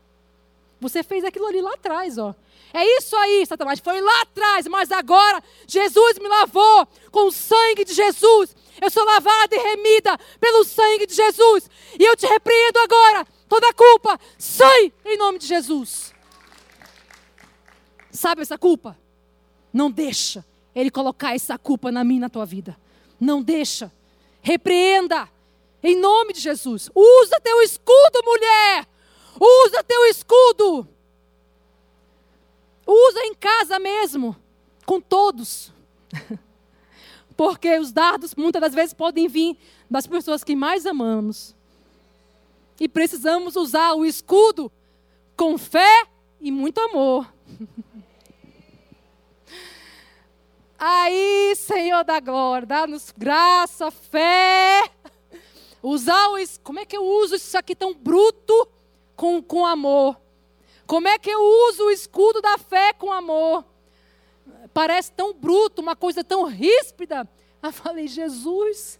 [0.82, 2.34] Você fez aquilo ali lá atrás, ó.
[2.74, 3.78] É isso aí, Satanás.
[3.78, 8.56] Foi lá atrás, mas agora Jesus me lavou com o sangue de Jesus.
[8.80, 11.70] Eu sou lavada e remida pelo sangue de Jesus.
[11.98, 13.26] E eu te repreendo agora.
[13.48, 16.12] Toda culpa, sai em nome de Jesus.
[18.10, 18.98] Sabe essa culpa?
[19.72, 22.76] Não deixa ele colocar essa culpa na minha na tua vida.
[23.20, 23.92] Não deixa.
[24.40, 25.28] Repreenda.
[25.82, 26.90] Em nome de Jesus.
[26.94, 28.86] Usa teu escudo, mulher.
[29.44, 30.86] Usa teu escudo.
[32.86, 34.36] Usa em casa mesmo,
[34.86, 35.72] com todos.
[37.36, 39.58] Porque os dardos muitas das vezes podem vir
[39.90, 41.56] das pessoas que mais amamos.
[42.78, 44.70] E precisamos usar o escudo
[45.36, 46.06] com fé
[46.40, 47.26] e muito amor.
[50.78, 54.88] Aí, Senhor da glória, dá-nos graça, fé.
[55.82, 56.36] Usar o.
[56.62, 58.68] Como é que eu uso isso aqui tão bruto?
[59.22, 60.20] Com, com amor?
[60.84, 63.64] Como é que eu uso o escudo da fé com amor?
[64.74, 67.28] Parece tão bruto, uma coisa tão ríspida.
[67.62, 68.98] Eu falei, Jesus,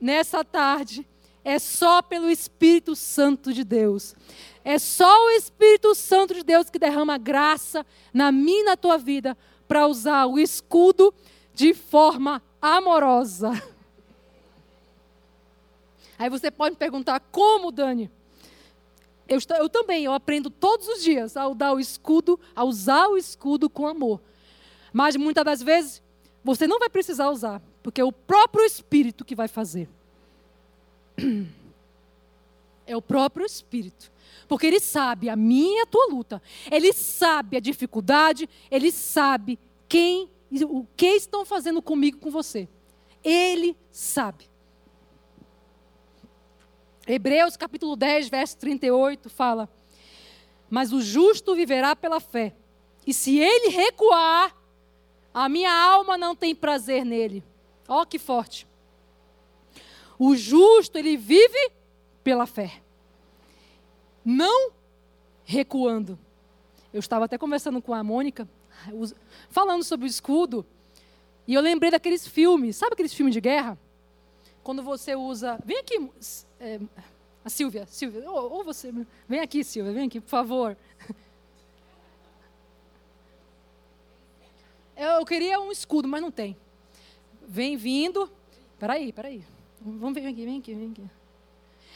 [0.00, 1.06] nessa tarde,
[1.44, 4.16] é só pelo Espírito Santo de Deus.
[4.64, 8.96] É só o Espírito Santo de Deus que derrama graça na minha e na tua
[8.96, 9.36] vida
[9.68, 11.12] para usar o escudo
[11.52, 13.52] de forma amorosa.
[16.18, 18.10] Aí você pode me perguntar, como, Dani?
[19.32, 23.16] Eu, eu também, eu aprendo todos os dias a usar o escudo, a usar o
[23.16, 24.20] escudo com amor.
[24.92, 26.02] Mas muitas das vezes
[26.44, 29.88] você não vai precisar usar, porque é o próprio Espírito que vai fazer.
[32.84, 34.10] É o próprio Espírito.
[34.48, 36.42] Porque Ele sabe a minha e a tua luta.
[36.68, 38.50] Ele sabe a dificuldade.
[38.68, 39.56] Ele sabe
[39.88, 40.28] quem,
[40.68, 42.68] o que estão fazendo comigo, com você.
[43.22, 44.50] Ele sabe.
[47.06, 49.68] Hebreus capítulo 10, verso 38 fala:
[50.70, 52.54] Mas o justo viverá pela fé,
[53.06, 54.56] e se ele recuar,
[55.34, 57.42] a minha alma não tem prazer nele.
[57.88, 58.66] Ó, oh, que forte.
[60.18, 61.72] O justo, ele vive
[62.22, 62.80] pela fé,
[64.24, 64.70] não
[65.44, 66.18] recuando.
[66.92, 68.48] Eu estava até conversando com a Mônica,
[69.48, 70.64] falando sobre o escudo,
[71.46, 73.76] e eu lembrei daqueles filmes, sabe aqueles filmes de guerra?
[74.62, 75.58] Quando você usa.
[75.64, 75.98] Vem aqui,
[76.62, 76.80] é,
[77.44, 78.92] a Silvia, Silvia, ou, ou, você,
[79.28, 80.76] vem aqui, Silvia, vem aqui, por favor.
[84.96, 86.56] Eu queria um escudo, mas não tem.
[87.48, 88.30] Vem vindo.
[88.78, 89.44] Peraí, peraí.
[89.80, 91.10] Vamos ver, vem aqui, vem aqui, vem aqui.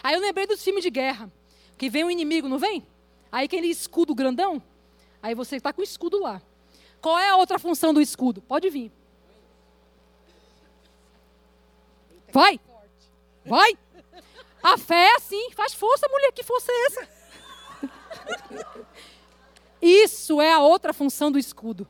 [0.02, 1.31] Aí eu lembrei dos filmes de guerra.
[1.79, 2.85] Que vem um inimigo, não vem?
[3.31, 4.61] Aí aquele escudo grandão.
[5.22, 6.42] Aí você está com o escudo lá.
[7.00, 8.42] Qual é a outra função do escudo?
[8.42, 8.90] Pode vir.
[12.33, 12.59] Vai.
[13.44, 13.79] Vai.
[14.66, 15.52] A fé é assim.
[15.52, 16.33] Faz força, mulher.
[16.33, 17.09] Que força é essa?
[19.81, 21.87] Isso é a outra função do escudo.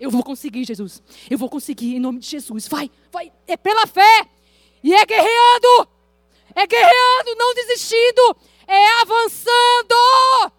[0.00, 1.02] Eu vou conseguir, Jesus.
[1.28, 2.66] Eu vou conseguir em nome de Jesus.
[2.66, 3.30] Vai, vai.
[3.46, 4.26] É pela fé.
[4.82, 5.88] E é guerreando.
[6.54, 8.36] É guerreando, não desistindo.
[8.66, 10.52] É avançando.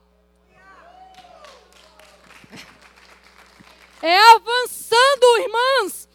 [3.99, 6.08] É avançando, irmãs.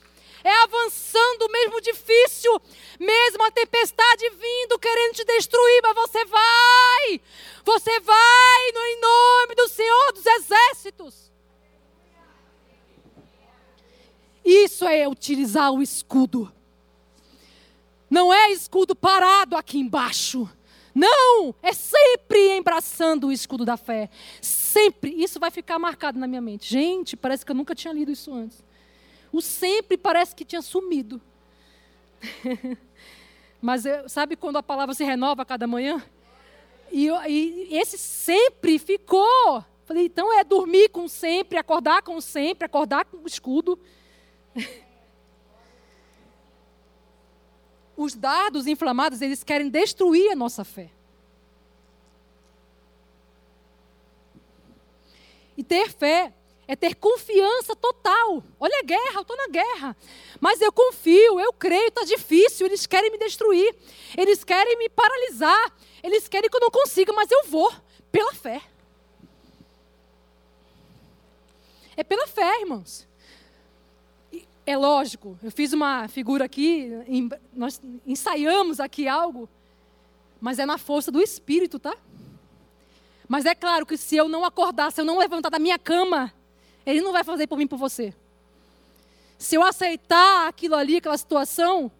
[0.45, 2.61] É avançando, mesmo difícil,
[3.01, 7.21] mesmo a tempestade vindo, querendo te destruir, mas você vai.
[7.65, 11.33] Você vai no em nome do Senhor dos Exércitos.
[14.45, 16.53] Isso é utilizar o escudo.
[18.11, 20.49] Não é escudo parado aqui embaixo.
[20.95, 24.09] Não, é sempre embraçando o escudo da fé.
[24.41, 25.11] Sempre.
[25.11, 26.71] Isso vai ficar marcado na minha mente.
[26.71, 28.64] Gente, parece que eu nunca tinha lido isso antes.
[29.35, 31.21] O sempre parece que tinha sumido.
[33.61, 36.01] Mas sabe quando a palavra se renova a cada manhã?
[36.93, 39.65] E, e esse sempre ficou.
[39.87, 43.77] Falei, então é dormir com sempre, acordar com sempre, acordar com o escudo.
[47.97, 50.93] Os dardos inflamados, eles querem destruir a nossa fé.
[55.57, 56.33] E ter fé
[56.67, 58.43] é ter confiança total.
[58.59, 59.97] Olha a guerra, eu estou na guerra.
[60.41, 62.67] Mas eu confio, eu creio, está difícil.
[62.67, 63.75] Eles querem me destruir.
[64.17, 65.73] Eles querem me paralisar.
[66.03, 67.73] Eles querem que eu não consiga, mas eu vou,
[68.11, 68.63] pela fé.
[71.97, 73.07] É pela fé, irmãos.
[74.67, 76.91] É lógico, eu fiz uma figura aqui,
[77.53, 79.47] nós ensaiamos aqui algo,
[80.41, 81.95] mas é na força do Espírito, tá?
[83.29, 86.33] Mas é claro que se eu não acordar, se eu não levantar da minha cama,
[86.87, 88.15] Ele não vai fazer por mim por você.
[89.39, 91.91] Se eu aceitar aquilo ali, aquela situação,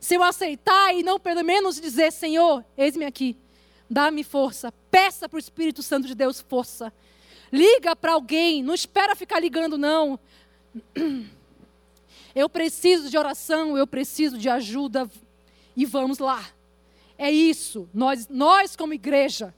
[0.00, 3.36] se eu aceitar e não pelo menos dizer, Senhor, eis-me aqui,
[3.88, 6.92] dá-me força, peça para o Espírito Santo de Deus força.
[7.52, 10.18] Liga para alguém, não espera ficar ligando, não.
[12.34, 15.06] Eu preciso de oração, eu preciso de ajuda.
[15.76, 16.42] E vamos lá.
[17.18, 19.54] É isso, nós, nós como igreja.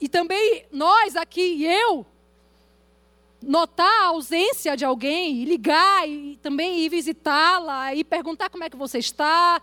[0.00, 2.06] E também nós aqui e eu,
[3.46, 8.76] notar a ausência de alguém, ligar e também ir visitá-la e perguntar como é que
[8.76, 9.62] você está,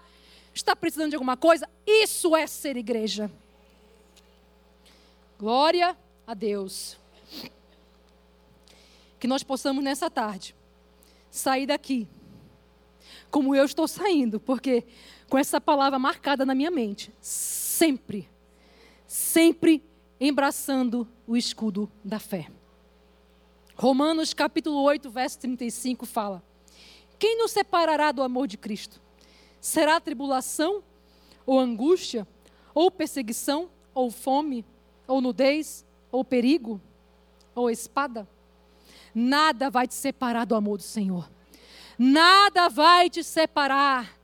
[0.54, 3.30] está precisando de alguma coisa, isso é ser igreja.
[5.38, 6.98] Glória a Deus.
[9.20, 10.56] Que nós possamos nessa tarde
[11.30, 12.08] sair daqui
[13.30, 14.84] como eu estou saindo, porque
[15.28, 18.30] com essa palavra marcada na minha mente, sempre,
[19.08, 19.84] sempre
[20.20, 22.48] embraçando o escudo da fé.
[23.76, 26.44] Romanos capítulo 8, verso 35 fala:
[27.18, 29.02] Quem nos separará do amor de Cristo?
[29.60, 30.84] Será tribulação,
[31.46, 32.28] ou angústia,
[32.74, 34.66] ou perseguição, ou fome,
[35.08, 36.80] ou nudez, ou perigo,
[37.56, 38.28] ou espada?
[39.14, 41.30] Nada vai te separar do amor do Senhor.
[41.98, 44.20] Nada vai te separar.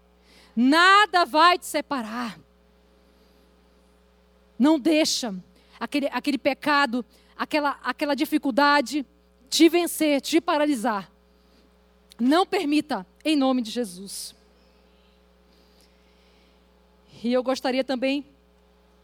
[0.55, 2.39] Nada vai te separar.
[4.57, 5.33] Não deixa
[5.79, 7.05] aquele, aquele pecado,
[7.37, 9.05] aquela, aquela dificuldade
[9.49, 11.11] te vencer, te paralisar.
[12.19, 14.35] Não permita, em nome de Jesus.
[17.23, 18.25] E eu gostaria também.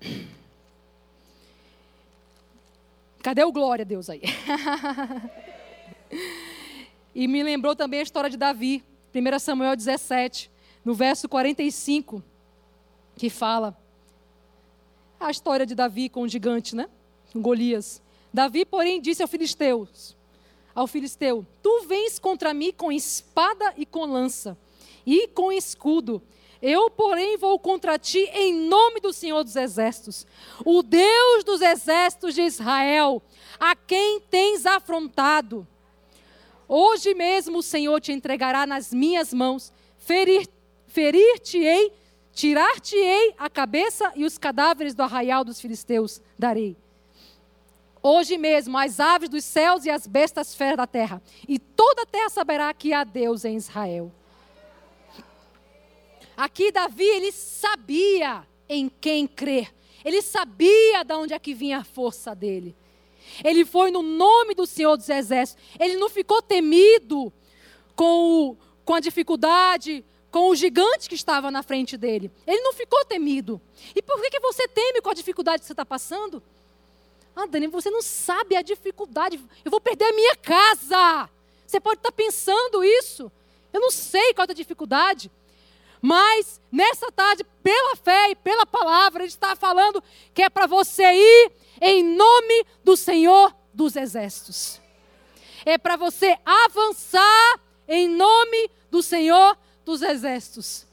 [3.23, 4.21] Cadê o glória a Deus aí?
[7.15, 10.51] e me lembrou também a história de Davi, 1 Samuel 17,
[10.83, 12.23] no verso 45,
[13.17, 13.75] que fala
[15.19, 16.87] a história de Davi com o gigante, né?
[17.33, 18.01] Com Golias.
[18.31, 20.15] Davi, porém, disse ao filisteus,
[20.75, 24.57] ao filisteu: Tu vens contra mim com espada e com lança,
[25.05, 26.21] e com escudo.
[26.61, 30.27] Eu, porém, vou contra ti em nome do Senhor dos Exércitos,
[30.65, 33.21] o Deus dos exércitos de Israel,
[33.59, 35.67] a quem tens afrontado.
[36.67, 40.51] Hoje mesmo o Senhor te entregará nas minhas mãos, ferir-te-ei,
[40.87, 41.91] ferir
[42.33, 46.75] tirar-te-ei a cabeça e os cadáveres do arraial dos filisteus darei.
[48.07, 52.05] Hoje mesmo as aves dos céus e as bestas feras da terra, e toda a
[52.05, 54.11] terra saberá que há Deus em Israel.
[56.37, 59.73] Aqui Davi, ele sabia em quem crer.
[60.03, 62.75] Ele sabia de onde é que vinha a força dele.
[63.43, 65.65] Ele foi no nome do Senhor dos Exércitos.
[65.79, 67.33] Ele não ficou temido
[67.95, 72.29] com, o, com a dificuldade, com o gigante que estava na frente dele.
[72.45, 73.59] Ele não ficou temido.
[73.95, 76.43] E por que, que você teme com a dificuldade que você está passando?
[77.35, 79.43] Ah, Dani, você não sabe a dificuldade.
[79.63, 81.29] Eu vou perder a minha casa.
[81.67, 83.31] Você pode estar pensando isso.
[83.73, 85.29] Eu não sei qual é a dificuldade.
[86.01, 90.01] Mas nessa tarde, pela fé e pela palavra, ele está falando
[90.33, 94.79] que é para você ir em nome do Senhor dos Exércitos.
[95.65, 100.87] É para você avançar em nome do Senhor dos Exércitos.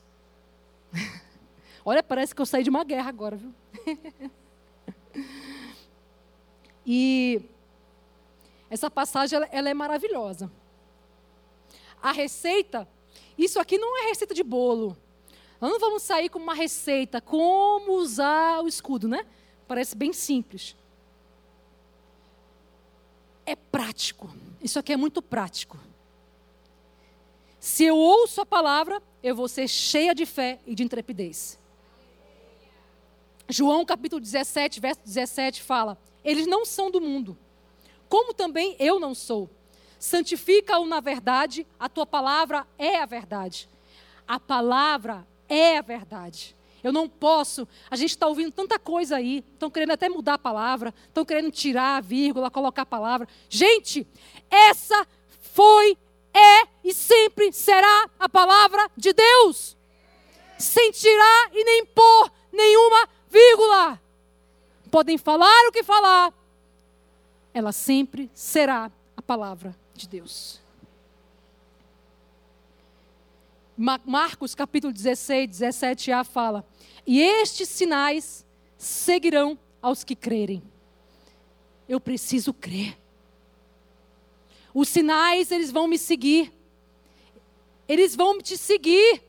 [1.85, 3.55] Olha, parece que eu saí de uma guerra agora, viu?
[6.87, 7.43] e
[8.69, 10.51] essa passagem ela, é maravilhosa.
[12.03, 12.89] A receita,
[13.37, 14.97] isso aqui não é receita de bolo.
[15.61, 19.27] Nós não vamos sair com uma receita, como usar o escudo, né?
[19.69, 20.77] Parece bem simples.
[23.47, 24.35] É prático.
[24.61, 25.79] Isso aqui é muito prático.
[27.61, 31.61] Se eu ouço a palavra, eu vou ser cheia de fé e de intrepidez.
[33.49, 37.37] João capítulo 17, verso 17 fala: Eles não são do mundo,
[38.09, 39.51] como também eu não sou.
[39.99, 43.69] Santifica-o na verdade, a tua palavra é a verdade.
[44.27, 46.57] A palavra é a verdade.
[46.83, 47.69] Eu não posso.
[47.89, 49.45] A gente está ouvindo tanta coisa aí.
[49.53, 50.93] Estão querendo até mudar a palavra.
[51.07, 53.29] Estão querendo tirar a vírgula, colocar a palavra.
[53.49, 54.07] Gente,
[54.51, 55.07] essa
[55.53, 55.97] foi,
[56.35, 59.77] é e sempre será a palavra de Deus.
[60.59, 64.02] Sem tirar e nem pôr nenhuma vírgula.
[64.93, 66.35] Podem falar o que falar.
[67.55, 70.61] Ela sempre será a palavra de Deus.
[73.75, 76.63] Marcos capítulo 16, 17a fala:
[77.07, 78.45] E estes sinais
[78.77, 80.63] seguirão aos que crerem.
[81.89, 82.99] Eu preciso crer.
[84.75, 86.53] Os sinais, eles vão me seguir.
[87.89, 89.23] Eles vão te seguir.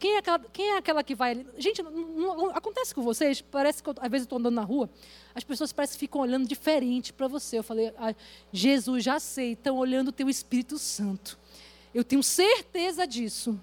[0.00, 1.46] Quem é aquela, quem é aquela que vai.
[1.58, 3.42] Gente, não, não, acontece com vocês?
[3.42, 4.88] Parece que eu, às vezes eu estou andando na rua,
[5.34, 7.58] as pessoas parecem que ficam olhando diferente para você.
[7.58, 8.14] Eu falei, ah,
[8.50, 11.38] Jesus, já sei, estão olhando o teu Espírito Santo.
[11.94, 13.60] Eu tenho certeza disso.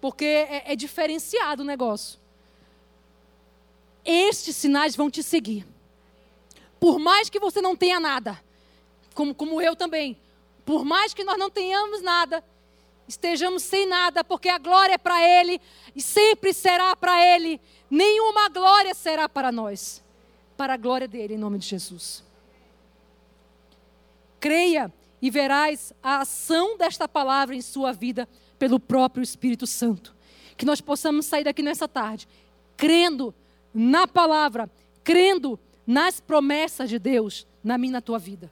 [0.00, 2.18] Porque é, é diferenciado o negócio.
[4.04, 5.64] Estes sinais vão te seguir.
[6.80, 8.42] Por mais que você não tenha nada,
[9.14, 10.18] como, como eu também,
[10.64, 12.44] por mais que nós não tenhamos nada,
[13.08, 15.60] estejamos sem nada, porque a glória é para Ele
[15.94, 20.02] e sempre será para Ele, nenhuma glória será para nós,
[20.56, 22.22] para a glória dele, em nome de Jesus.
[24.40, 28.28] Creia e verás a ação desta palavra em sua vida
[28.58, 30.14] pelo próprio Espírito Santo.
[30.56, 32.28] Que nós possamos sair daqui nessa tarde
[32.76, 33.34] crendo
[33.72, 34.70] na palavra,
[35.02, 38.50] crendo nas promessas de Deus na minha na tua vida.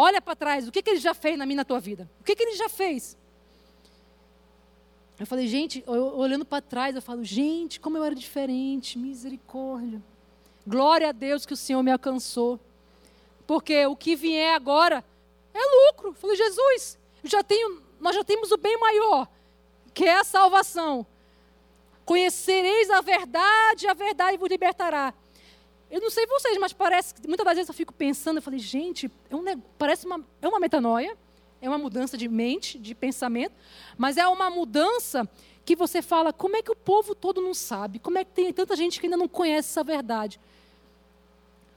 [0.00, 2.08] Olha para trás, o que, que ele já fez na minha na tua vida?
[2.20, 3.16] O que, que ele já fez?
[5.18, 10.00] Eu falei, gente, olhando para trás, eu falo, gente, como eu era diferente, misericórdia.
[10.64, 12.60] Glória a Deus que o Senhor me alcançou.
[13.44, 15.04] Porque o que vier agora
[15.52, 16.10] é lucro.
[16.10, 19.26] Eu falei, Jesus, já tenho, nós já temos o bem maior,
[19.92, 21.04] que é a salvação.
[22.04, 25.12] Conhecereis a verdade, a verdade vos libertará.
[25.90, 28.58] Eu não sei vocês, mas parece que muitas das vezes eu fico pensando, eu falei,
[28.58, 29.44] gente, é um,
[29.78, 31.16] parece uma, é uma metanoia,
[31.60, 33.54] é uma mudança de mente, de pensamento,
[33.96, 35.28] mas é uma mudança
[35.64, 37.98] que você fala, como é que o povo todo não sabe?
[37.98, 40.40] Como é que tem tanta gente que ainda não conhece essa verdade?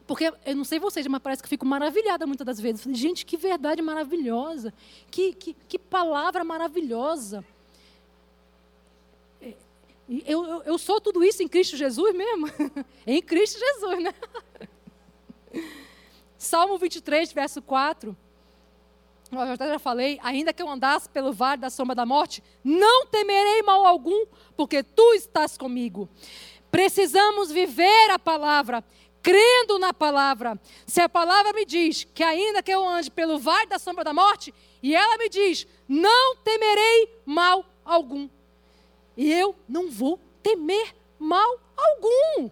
[0.07, 2.82] Porque eu não sei vocês, mas parece que eu fico maravilhada muitas das vezes.
[2.84, 4.74] Falei, gente, que verdade maravilhosa.
[5.09, 7.45] Que, que, que palavra maravilhosa.
[10.26, 12.47] Eu, eu, eu, sou tudo isso em Cristo Jesus mesmo?
[13.07, 14.14] em Cristo Jesus, né?
[16.38, 18.18] Salmo 23, verso 4.
[19.32, 23.62] Eu já falei, ainda que eu andasse pelo vale da sombra da morte, não temerei
[23.62, 24.26] mal algum,
[24.57, 26.09] porque tu estás comigo.
[26.70, 28.84] Precisamos viver a palavra
[29.22, 30.59] crendo na palavra.
[30.86, 34.14] Se a palavra me diz que ainda que eu ande pelo vale da sombra da
[34.14, 34.53] morte,
[34.84, 38.28] e ela me diz: não temerei mal algum.
[39.22, 42.49] E eu não vou temer mal algum.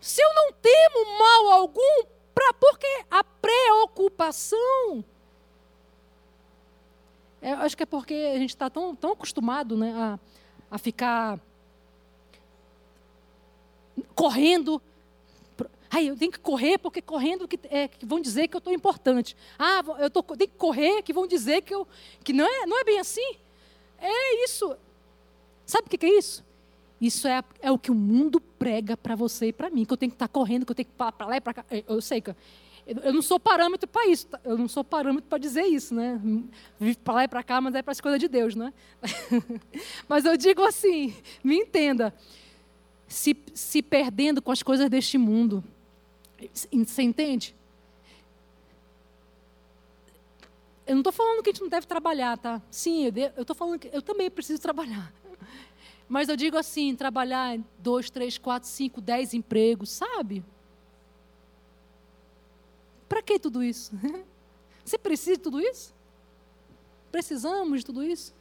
[0.00, 2.04] Se eu não temo mal algum,
[2.34, 5.04] para porque a preocupação
[7.42, 10.18] eu acho que é porque a gente está tão, tão acostumado né, a,
[10.70, 11.38] a ficar
[14.14, 14.80] correndo
[15.90, 18.72] Ai, eu tenho que correr porque correndo que, é, que vão dizer que eu estou
[18.72, 19.36] importante.
[19.58, 21.86] Ah, eu tô, tenho que correr que vão dizer que, eu,
[22.24, 23.36] que não, é, não é bem assim.
[23.98, 24.76] É isso.
[25.68, 26.42] Sabe o que, é isso?
[26.98, 29.98] Isso é, é o que o mundo prega para você e para mim, que eu
[29.98, 31.66] tenho que estar tá correndo, que eu tenho que ir para lá e para cá.
[31.86, 32.34] Eu sei que
[32.86, 34.40] eu não sou parâmetro para isso, tá?
[34.44, 36.18] eu não sou parâmetro para dizer isso, né?
[36.80, 38.72] Vive para lá e para cá, mas é para as coisas de Deus, né?
[40.08, 41.14] mas eu digo assim,
[41.44, 42.14] me entenda,
[43.06, 45.62] se, se perdendo com as coisas deste mundo,
[46.72, 47.54] você entende?
[50.86, 52.62] Eu não estou falando que a gente não deve trabalhar, tá?
[52.70, 55.12] Sim, eu estou falando que eu também preciso trabalhar.
[56.08, 60.42] Mas eu digo assim, trabalhar dois, três, quatro, cinco, dez empregos, sabe?
[63.08, 63.92] Para que tudo isso?
[64.84, 65.94] Você precisa de tudo isso?
[67.12, 68.34] Precisamos de tudo isso?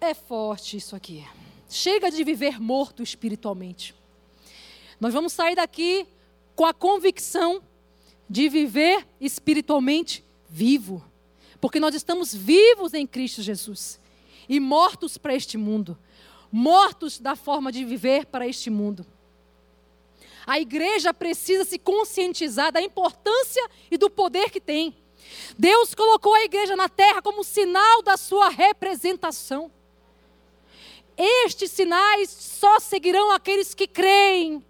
[0.00, 1.26] É forte isso aqui.
[1.68, 3.94] Chega de viver morto espiritualmente.
[4.98, 6.06] Nós vamos sair daqui
[6.54, 7.62] com a convicção
[8.28, 11.04] de viver espiritualmente vivo.
[11.60, 14.00] Porque nós estamos vivos em Cristo Jesus
[14.48, 15.98] e mortos para este mundo.
[16.50, 19.06] Mortos da forma de viver para este mundo.
[20.46, 24.96] A igreja precisa se conscientizar da importância e do poder que tem.
[25.58, 29.70] Deus colocou a igreja na terra como sinal da sua representação.
[31.16, 34.64] Estes sinais só seguirão aqueles que creem.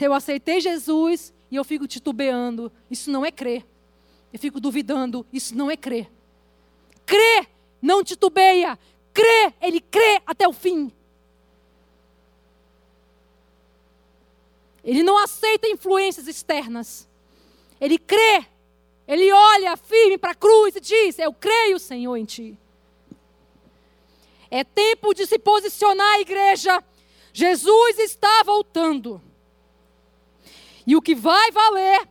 [0.00, 3.66] Eu aceitei Jesus e eu fico titubeando, isso não é crer.
[4.32, 6.10] Eu fico duvidando, isso não é crer.
[7.04, 7.46] Crê,
[7.82, 8.78] não titubeia.
[9.12, 10.92] Crê, ele crê até o fim.
[14.84, 17.08] Ele não aceita influências externas.
[17.80, 18.46] Ele crê.
[19.06, 22.56] Ele olha firme para a cruz e diz: Eu creio, Senhor, em Ti.
[24.50, 26.82] É tempo de se posicionar, igreja.
[27.32, 29.20] Jesus está voltando.
[30.86, 32.08] E o que vai valer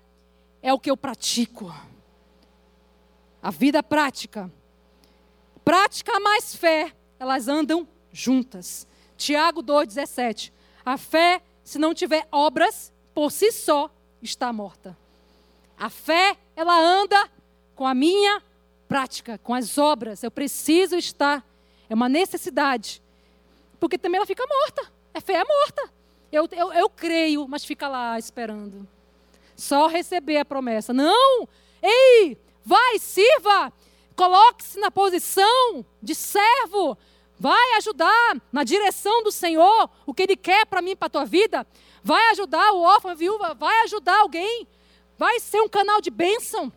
[0.62, 1.74] é o que eu pratico.
[3.42, 4.52] A vida prática.
[5.64, 8.88] Prática mais fé, elas andam juntas.
[9.18, 10.52] Tiago 2,17.
[10.86, 13.92] A fé se não tiver obras, por si só
[14.24, 14.98] está morta.
[15.78, 17.30] A fé, ela anda
[17.76, 18.42] com a minha
[18.88, 20.24] prática, com as obras.
[20.24, 21.46] Eu preciso estar,
[21.88, 23.04] é uma necessidade.
[23.80, 24.92] Porque também ela fica morta.
[25.14, 25.94] A fé é morta.
[26.32, 28.88] Eu, eu, eu creio, mas fica lá esperando.
[29.56, 30.92] Só receber a promessa.
[30.92, 31.48] Não!
[31.84, 32.36] Ei!
[32.66, 33.74] Vai, sirva!
[34.16, 36.98] Coloque-se na posição de servo.
[37.40, 41.26] Vai ajudar na direção do Senhor o que Ele quer para mim, para a tua
[41.26, 41.66] vida.
[42.04, 43.54] Vai ajudar o órfão, a viúva.
[43.54, 44.68] Vai ajudar alguém.
[45.18, 46.72] Vai ser um canal de bênção.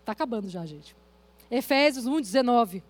[0.00, 0.96] Está acabando já, gente.
[1.50, 2.82] Efésios 1, 19.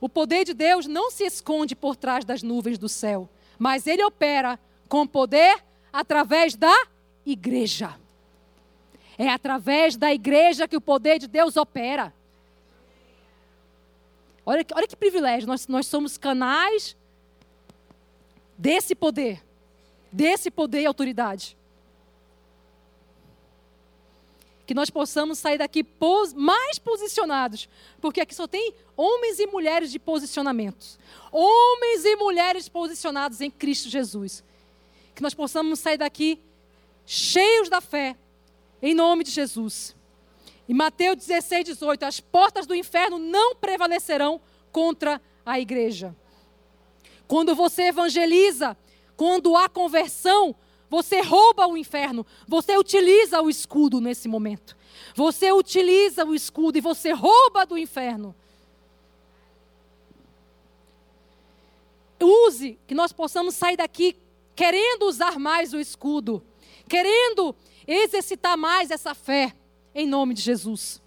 [0.00, 4.04] O poder de Deus não se esconde por trás das nuvens do céu, mas ele
[4.04, 4.58] opera
[4.88, 5.64] com poder
[5.94, 6.74] através da
[7.24, 7.96] igreja.
[9.16, 12.12] É através da igreja que o poder de Deus opera.
[14.44, 16.96] Olha, olha que privilégio, nós, nós somos canais
[18.58, 19.40] desse poder,
[20.10, 21.56] desse poder e autoridade.
[24.66, 27.68] Que nós possamos sair daqui pos, mais posicionados,
[28.00, 30.98] porque aqui só tem homens e mulheres de posicionamento.
[31.30, 34.42] Homens e mulheres posicionados em Cristo Jesus.
[35.14, 36.40] Que nós possamos sair daqui
[37.06, 38.16] cheios da fé,
[38.82, 39.94] em nome de Jesus.
[40.68, 44.40] Em Mateus 16, 18, as portas do inferno não prevalecerão
[44.72, 46.16] contra a igreja.
[47.28, 48.76] Quando você evangeliza,
[49.16, 50.54] quando há conversão,
[50.88, 54.76] você rouba o inferno, você utiliza o escudo nesse momento.
[55.14, 58.34] Você utiliza o escudo e você rouba do inferno.
[62.20, 64.16] Use, que nós possamos sair daqui
[64.54, 66.42] querendo usar mais o escudo,
[66.88, 67.54] querendo
[67.86, 69.54] exercitar mais essa fé,
[69.94, 71.02] em nome de Jesus.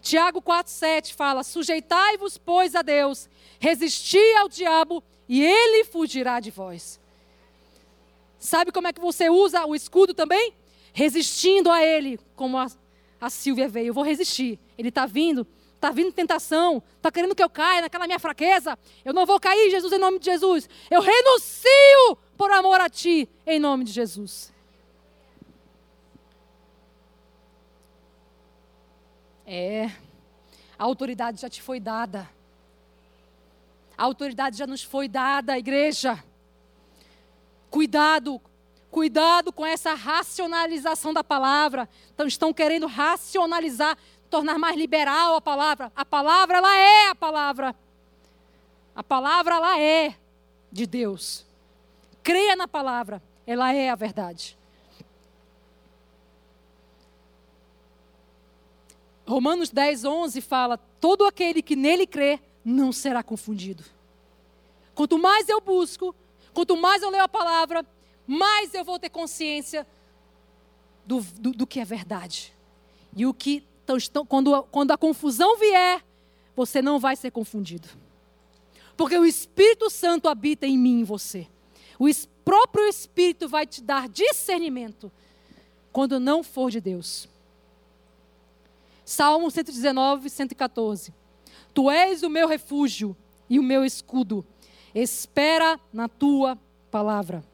[0.00, 3.28] Tiago 4,7 fala: Sujeitai-vos, pois, a Deus,
[3.58, 6.98] resisti ao diabo e ele fugirá de vós.
[8.38, 10.54] Sabe como é que você usa o escudo também?
[10.92, 12.66] Resistindo a ele, como a,
[13.20, 13.88] a Silvia veio.
[13.88, 14.58] Eu vou resistir.
[14.78, 18.78] Ele está vindo, está vindo tentação, está querendo que eu caia naquela minha fraqueza.
[19.04, 20.68] Eu não vou cair, Jesus, em nome de Jesus.
[20.90, 24.50] Eu renuncio por amor a ti, em nome de Jesus.
[29.44, 29.90] É,
[30.78, 32.26] a autoridade já te foi dada.
[33.94, 36.24] A autoridade já nos foi dada, igreja.
[37.68, 38.40] Cuidado,
[38.90, 41.86] cuidado com essa racionalização da palavra.
[42.14, 43.98] Então estão querendo racionalizar,
[44.30, 45.92] tornar mais liberal a palavra.
[45.94, 47.76] A palavra ela é a palavra.
[48.96, 50.14] A palavra ela é
[50.72, 51.49] de Deus.
[52.22, 54.58] Creia na palavra, ela é a verdade.
[59.26, 63.84] Romanos 10, 11 fala: todo aquele que nele crê não será confundido.
[64.94, 66.14] Quanto mais eu busco,
[66.52, 67.86] quanto mais eu leio a palavra,
[68.26, 69.86] mais eu vou ter consciência
[71.06, 72.54] do, do, do que é verdade.
[73.16, 73.64] E o que
[73.98, 76.04] então, quando, quando a confusão vier,
[76.54, 77.88] você não vai ser confundido.
[78.96, 81.48] Porque o Espírito Santo habita em mim e em você.
[82.00, 82.08] O
[82.42, 85.12] próprio Espírito vai te dar discernimento
[85.92, 87.28] quando não for de Deus.
[89.04, 91.12] Salmo 119, 114.
[91.74, 93.14] Tu és o meu refúgio
[93.50, 94.46] e o meu escudo.
[94.94, 96.58] Espera na tua
[96.90, 97.44] palavra.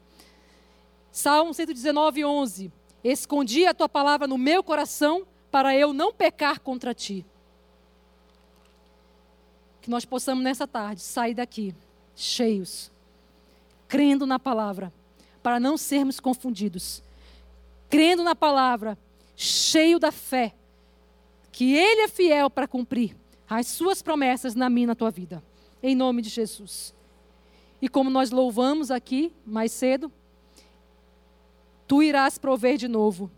[1.11, 2.71] Salmo 119, 11.
[3.03, 7.25] Escondi a tua palavra no meu coração para eu não pecar contra ti.
[9.81, 11.75] Que nós possamos nessa tarde sair daqui
[12.15, 12.91] cheios,
[13.87, 14.93] crendo na palavra,
[15.41, 17.03] para não sermos confundidos.
[17.89, 18.97] Crendo na palavra,
[19.35, 20.53] cheio da fé,
[21.51, 23.15] que Ele é fiel para cumprir
[23.49, 25.43] as Suas promessas na minha e na tua vida.
[25.81, 26.93] Em nome de Jesus.
[27.81, 30.11] E como nós louvamos aqui mais cedo,
[31.87, 33.31] tu irás prover de novo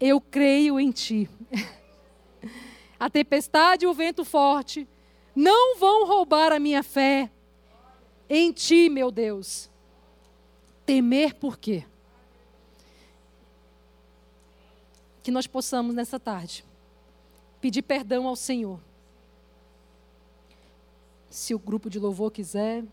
[0.00, 1.28] eu creio em ti.
[3.00, 4.86] A tempestade e o vento forte
[5.34, 7.30] não vão roubar a minha fé
[8.36, 9.70] em ti, meu Deus.
[10.84, 11.84] Temer por quê?
[15.22, 16.64] Que nós possamos nessa tarde
[17.60, 18.78] pedir perdão ao Senhor.
[21.30, 22.84] Se o grupo de louvor quiser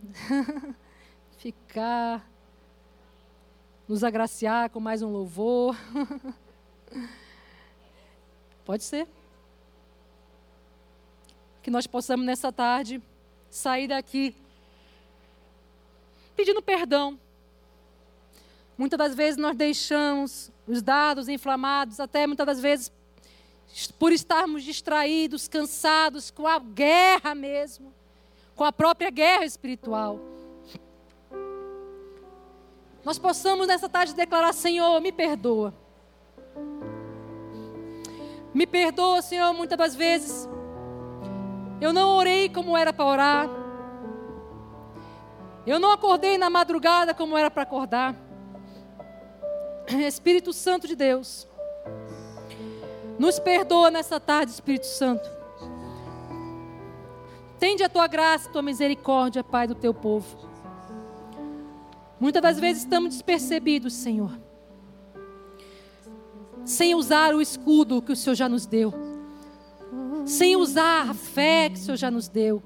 [1.37, 2.25] ficar,
[3.87, 5.75] nos agraciar com mais um louvor.
[8.63, 9.07] Pode ser.
[11.61, 13.01] Que nós possamos nessa tarde
[13.49, 14.33] sair daqui
[16.41, 17.19] pedindo perdão.
[18.75, 22.91] Muitas das vezes nós deixamos os dados inflamados, até muitas das vezes
[23.99, 27.93] por estarmos distraídos, cansados com a guerra mesmo,
[28.55, 30.19] com a própria guerra espiritual.
[33.05, 35.75] Nós possamos nessa tarde declarar: Senhor, me perdoa.
[38.51, 40.49] Me perdoa, Senhor, muitas das vezes.
[41.79, 43.60] Eu não orei como era para orar.
[45.65, 48.15] Eu não acordei na madrugada como era para acordar.
[50.07, 51.47] Espírito Santo de Deus,
[53.19, 55.29] nos perdoa nessa tarde, Espírito Santo.
[57.59, 60.49] Tende a tua graça, a tua misericórdia, Pai, do teu povo.
[62.19, 64.31] Muitas das vezes estamos despercebidos, Senhor
[66.65, 68.93] sem usar o escudo que o Senhor já nos deu,
[70.25, 72.61] sem usar a fé que o Senhor já nos deu.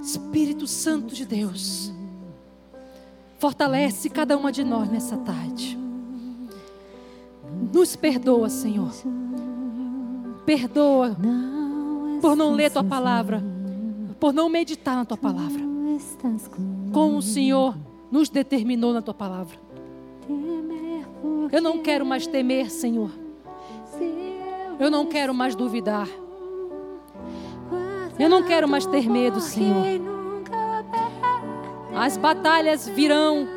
[0.00, 1.92] Espírito Santo de Deus,
[3.38, 5.78] fortalece cada uma de nós nessa tarde.
[7.72, 8.92] Nos perdoa, Senhor.
[10.44, 11.16] Perdoa
[12.20, 13.42] por não ler tua palavra,
[14.18, 15.60] por não meditar na tua palavra.
[16.92, 17.76] Como o Senhor
[18.10, 19.56] nos determinou na tua palavra.
[21.50, 23.10] Eu não quero mais temer, Senhor.
[24.78, 26.08] Eu não quero mais duvidar.
[28.22, 29.84] Eu não quero mais ter medo, Senhor.
[31.92, 33.48] As batalhas virão,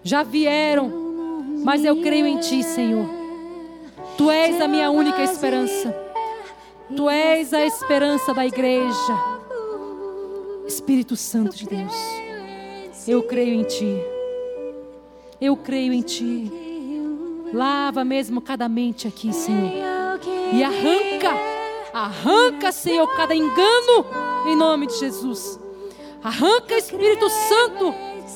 [0.00, 0.88] já vieram,
[1.64, 3.04] mas eu creio em Ti, Senhor.
[4.16, 5.92] Tu és a minha única esperança.
[6.96, 9.18] Tu és a esperança da igreja.
[10.68, 11.96] Espírito Santo de Deus,
[13.08, 13.98] eu creio em Ti.
[15.40, 16.48] Eu creio em Ti.
[17.52, 19.72] Lava mesmo cada mente aqui, Senhor.
[20.52, 21.53] E arranca,
[21.94, 24.04] arranca, Senhor, cada engano
[24.46, 25.60] em nome de Jesus.
[26.22, 27.94] Arranca, Espírito Santo,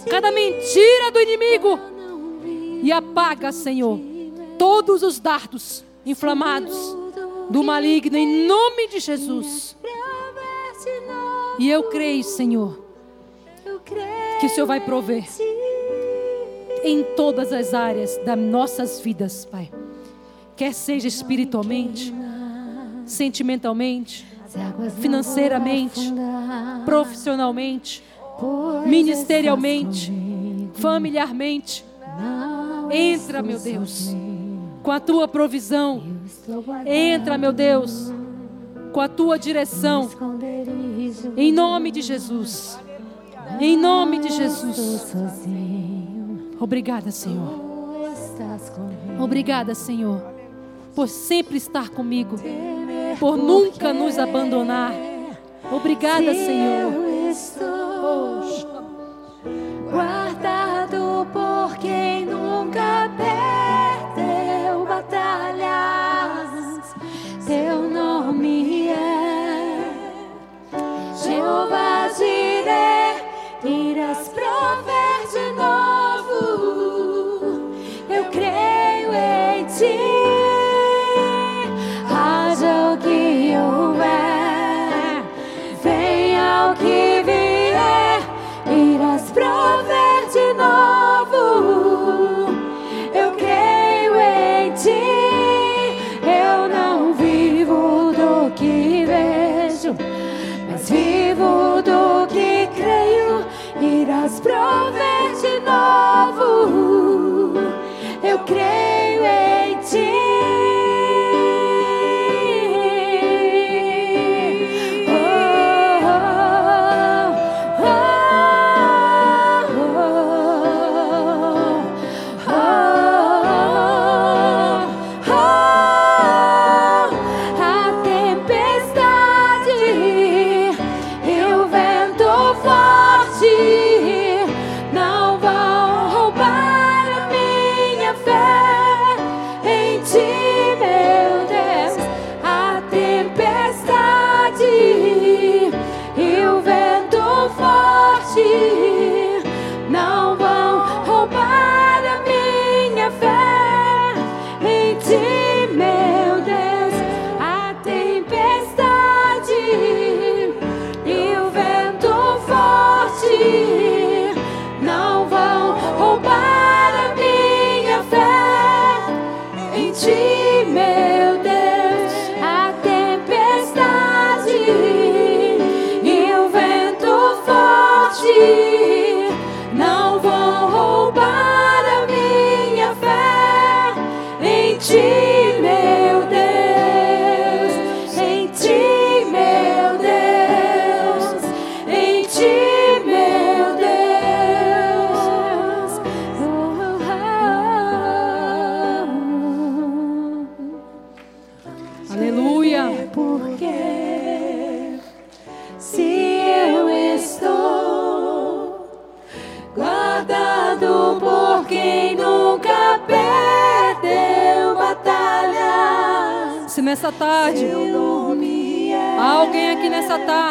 [0.09, 1.79] cada mentira do inimigo.
[2.83, 3.99] E apaga, Senhor,
[4.57, 6.97] todos os dardos inflamados
[7.51, 9.77] do maligno em nome de Jesus.
[11.59, 12.79] E eu creio, Senhor,
[14.39, 15.25] que o Senhor vai prover
[16.85, 19.71] em todas as áreas das nossas vidas, Pai.
[20.57, 22.13] Quer seja espiritualmente,
[23.09, 24.27] sentimentalmente,
[25.01, 26.13] financeiramente,
[26.85, 28.03] profissionalmente,
[28.87, 30.13] ministerialmente,
[30.75, 31.85] familiarmente.
[32.91, 34.15] Entra, meu Deus,
[34.83, 36.03] com a tua provisão.
[36.87, 38.13] Entra, meu Deus,
[38.93, 40.09] com a tua direção.
[41.37, 42.79] Em nome de Jesus.
[43.61, 45.15] Em nome de Jesus.
[46.61, 47.69] Obrigada, Senhor.
[49.19, 50.23] Obrigada, Senhor,
[50.95, 52.37] por sempre estar comigo,
[53.19, 54.93] por nunca nos abandonar.
[55.71, 56.93] Obrigada, Senhor.
[59.91, 60.28] Guardado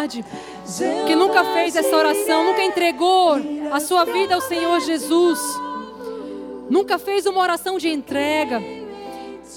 [0.08, 0.26] tarde
[1.06, 3.36] que nunca fez essa oração, nunca entregou
[3.72, 5.40] a sua vida ao Senhor Jesus,
[6.70, 8.62] nunca fez uma oração de entrega.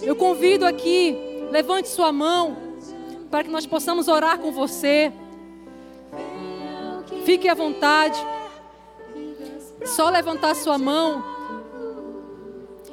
[0.03, 1.17] Eu convido aqui,
[1.51, 2.57] levante sua mão
[3.31, 5.13] para que nós possamos orar com você.
[7.25, 8.19] Fique à vontade.
[9.85, 11.25] Só levantar sua mão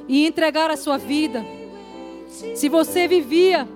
[0.06, 1.44] e entregar a sua vida.
[2.54, 3.68] Se você vivia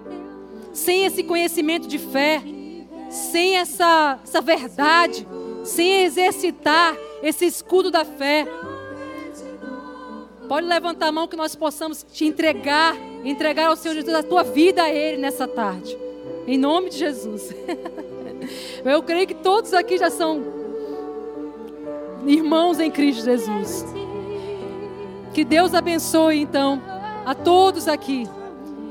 [0.72, 2.42] sem esse conhecimento de fé,
[3.12, 5.26] sem essa, essa verdade,
[5.64, 8.46] sem exercitar esse escudo da fé.
[10.48, 14.42] Pode levantar a mão que nós possamos te entregar, entregar ao Senhor Jesus a tua
[14.42, 15.96] vida a Ele nessa tarde.
[16.46, 17.54] Em nome de Jesus.
[18.84, 20.42] Eu creio que todos aqui já são
[22.26, 23.84] irmãos em Cristo Jesus.
[25.34, 26.82] Que Deus abençoe então
[27.26, 28.26] a todos aqui.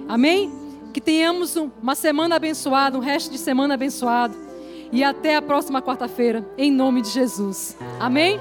[0.08, 0.61] Amém?
[0.94, 4.36] Que tenhamos uma semana abençoada, um resto de semana abençoado.
[4.92, 7.78] E até a próxima quarta-feira, em nome de Jesus.
[8.00, 8.40] Amém?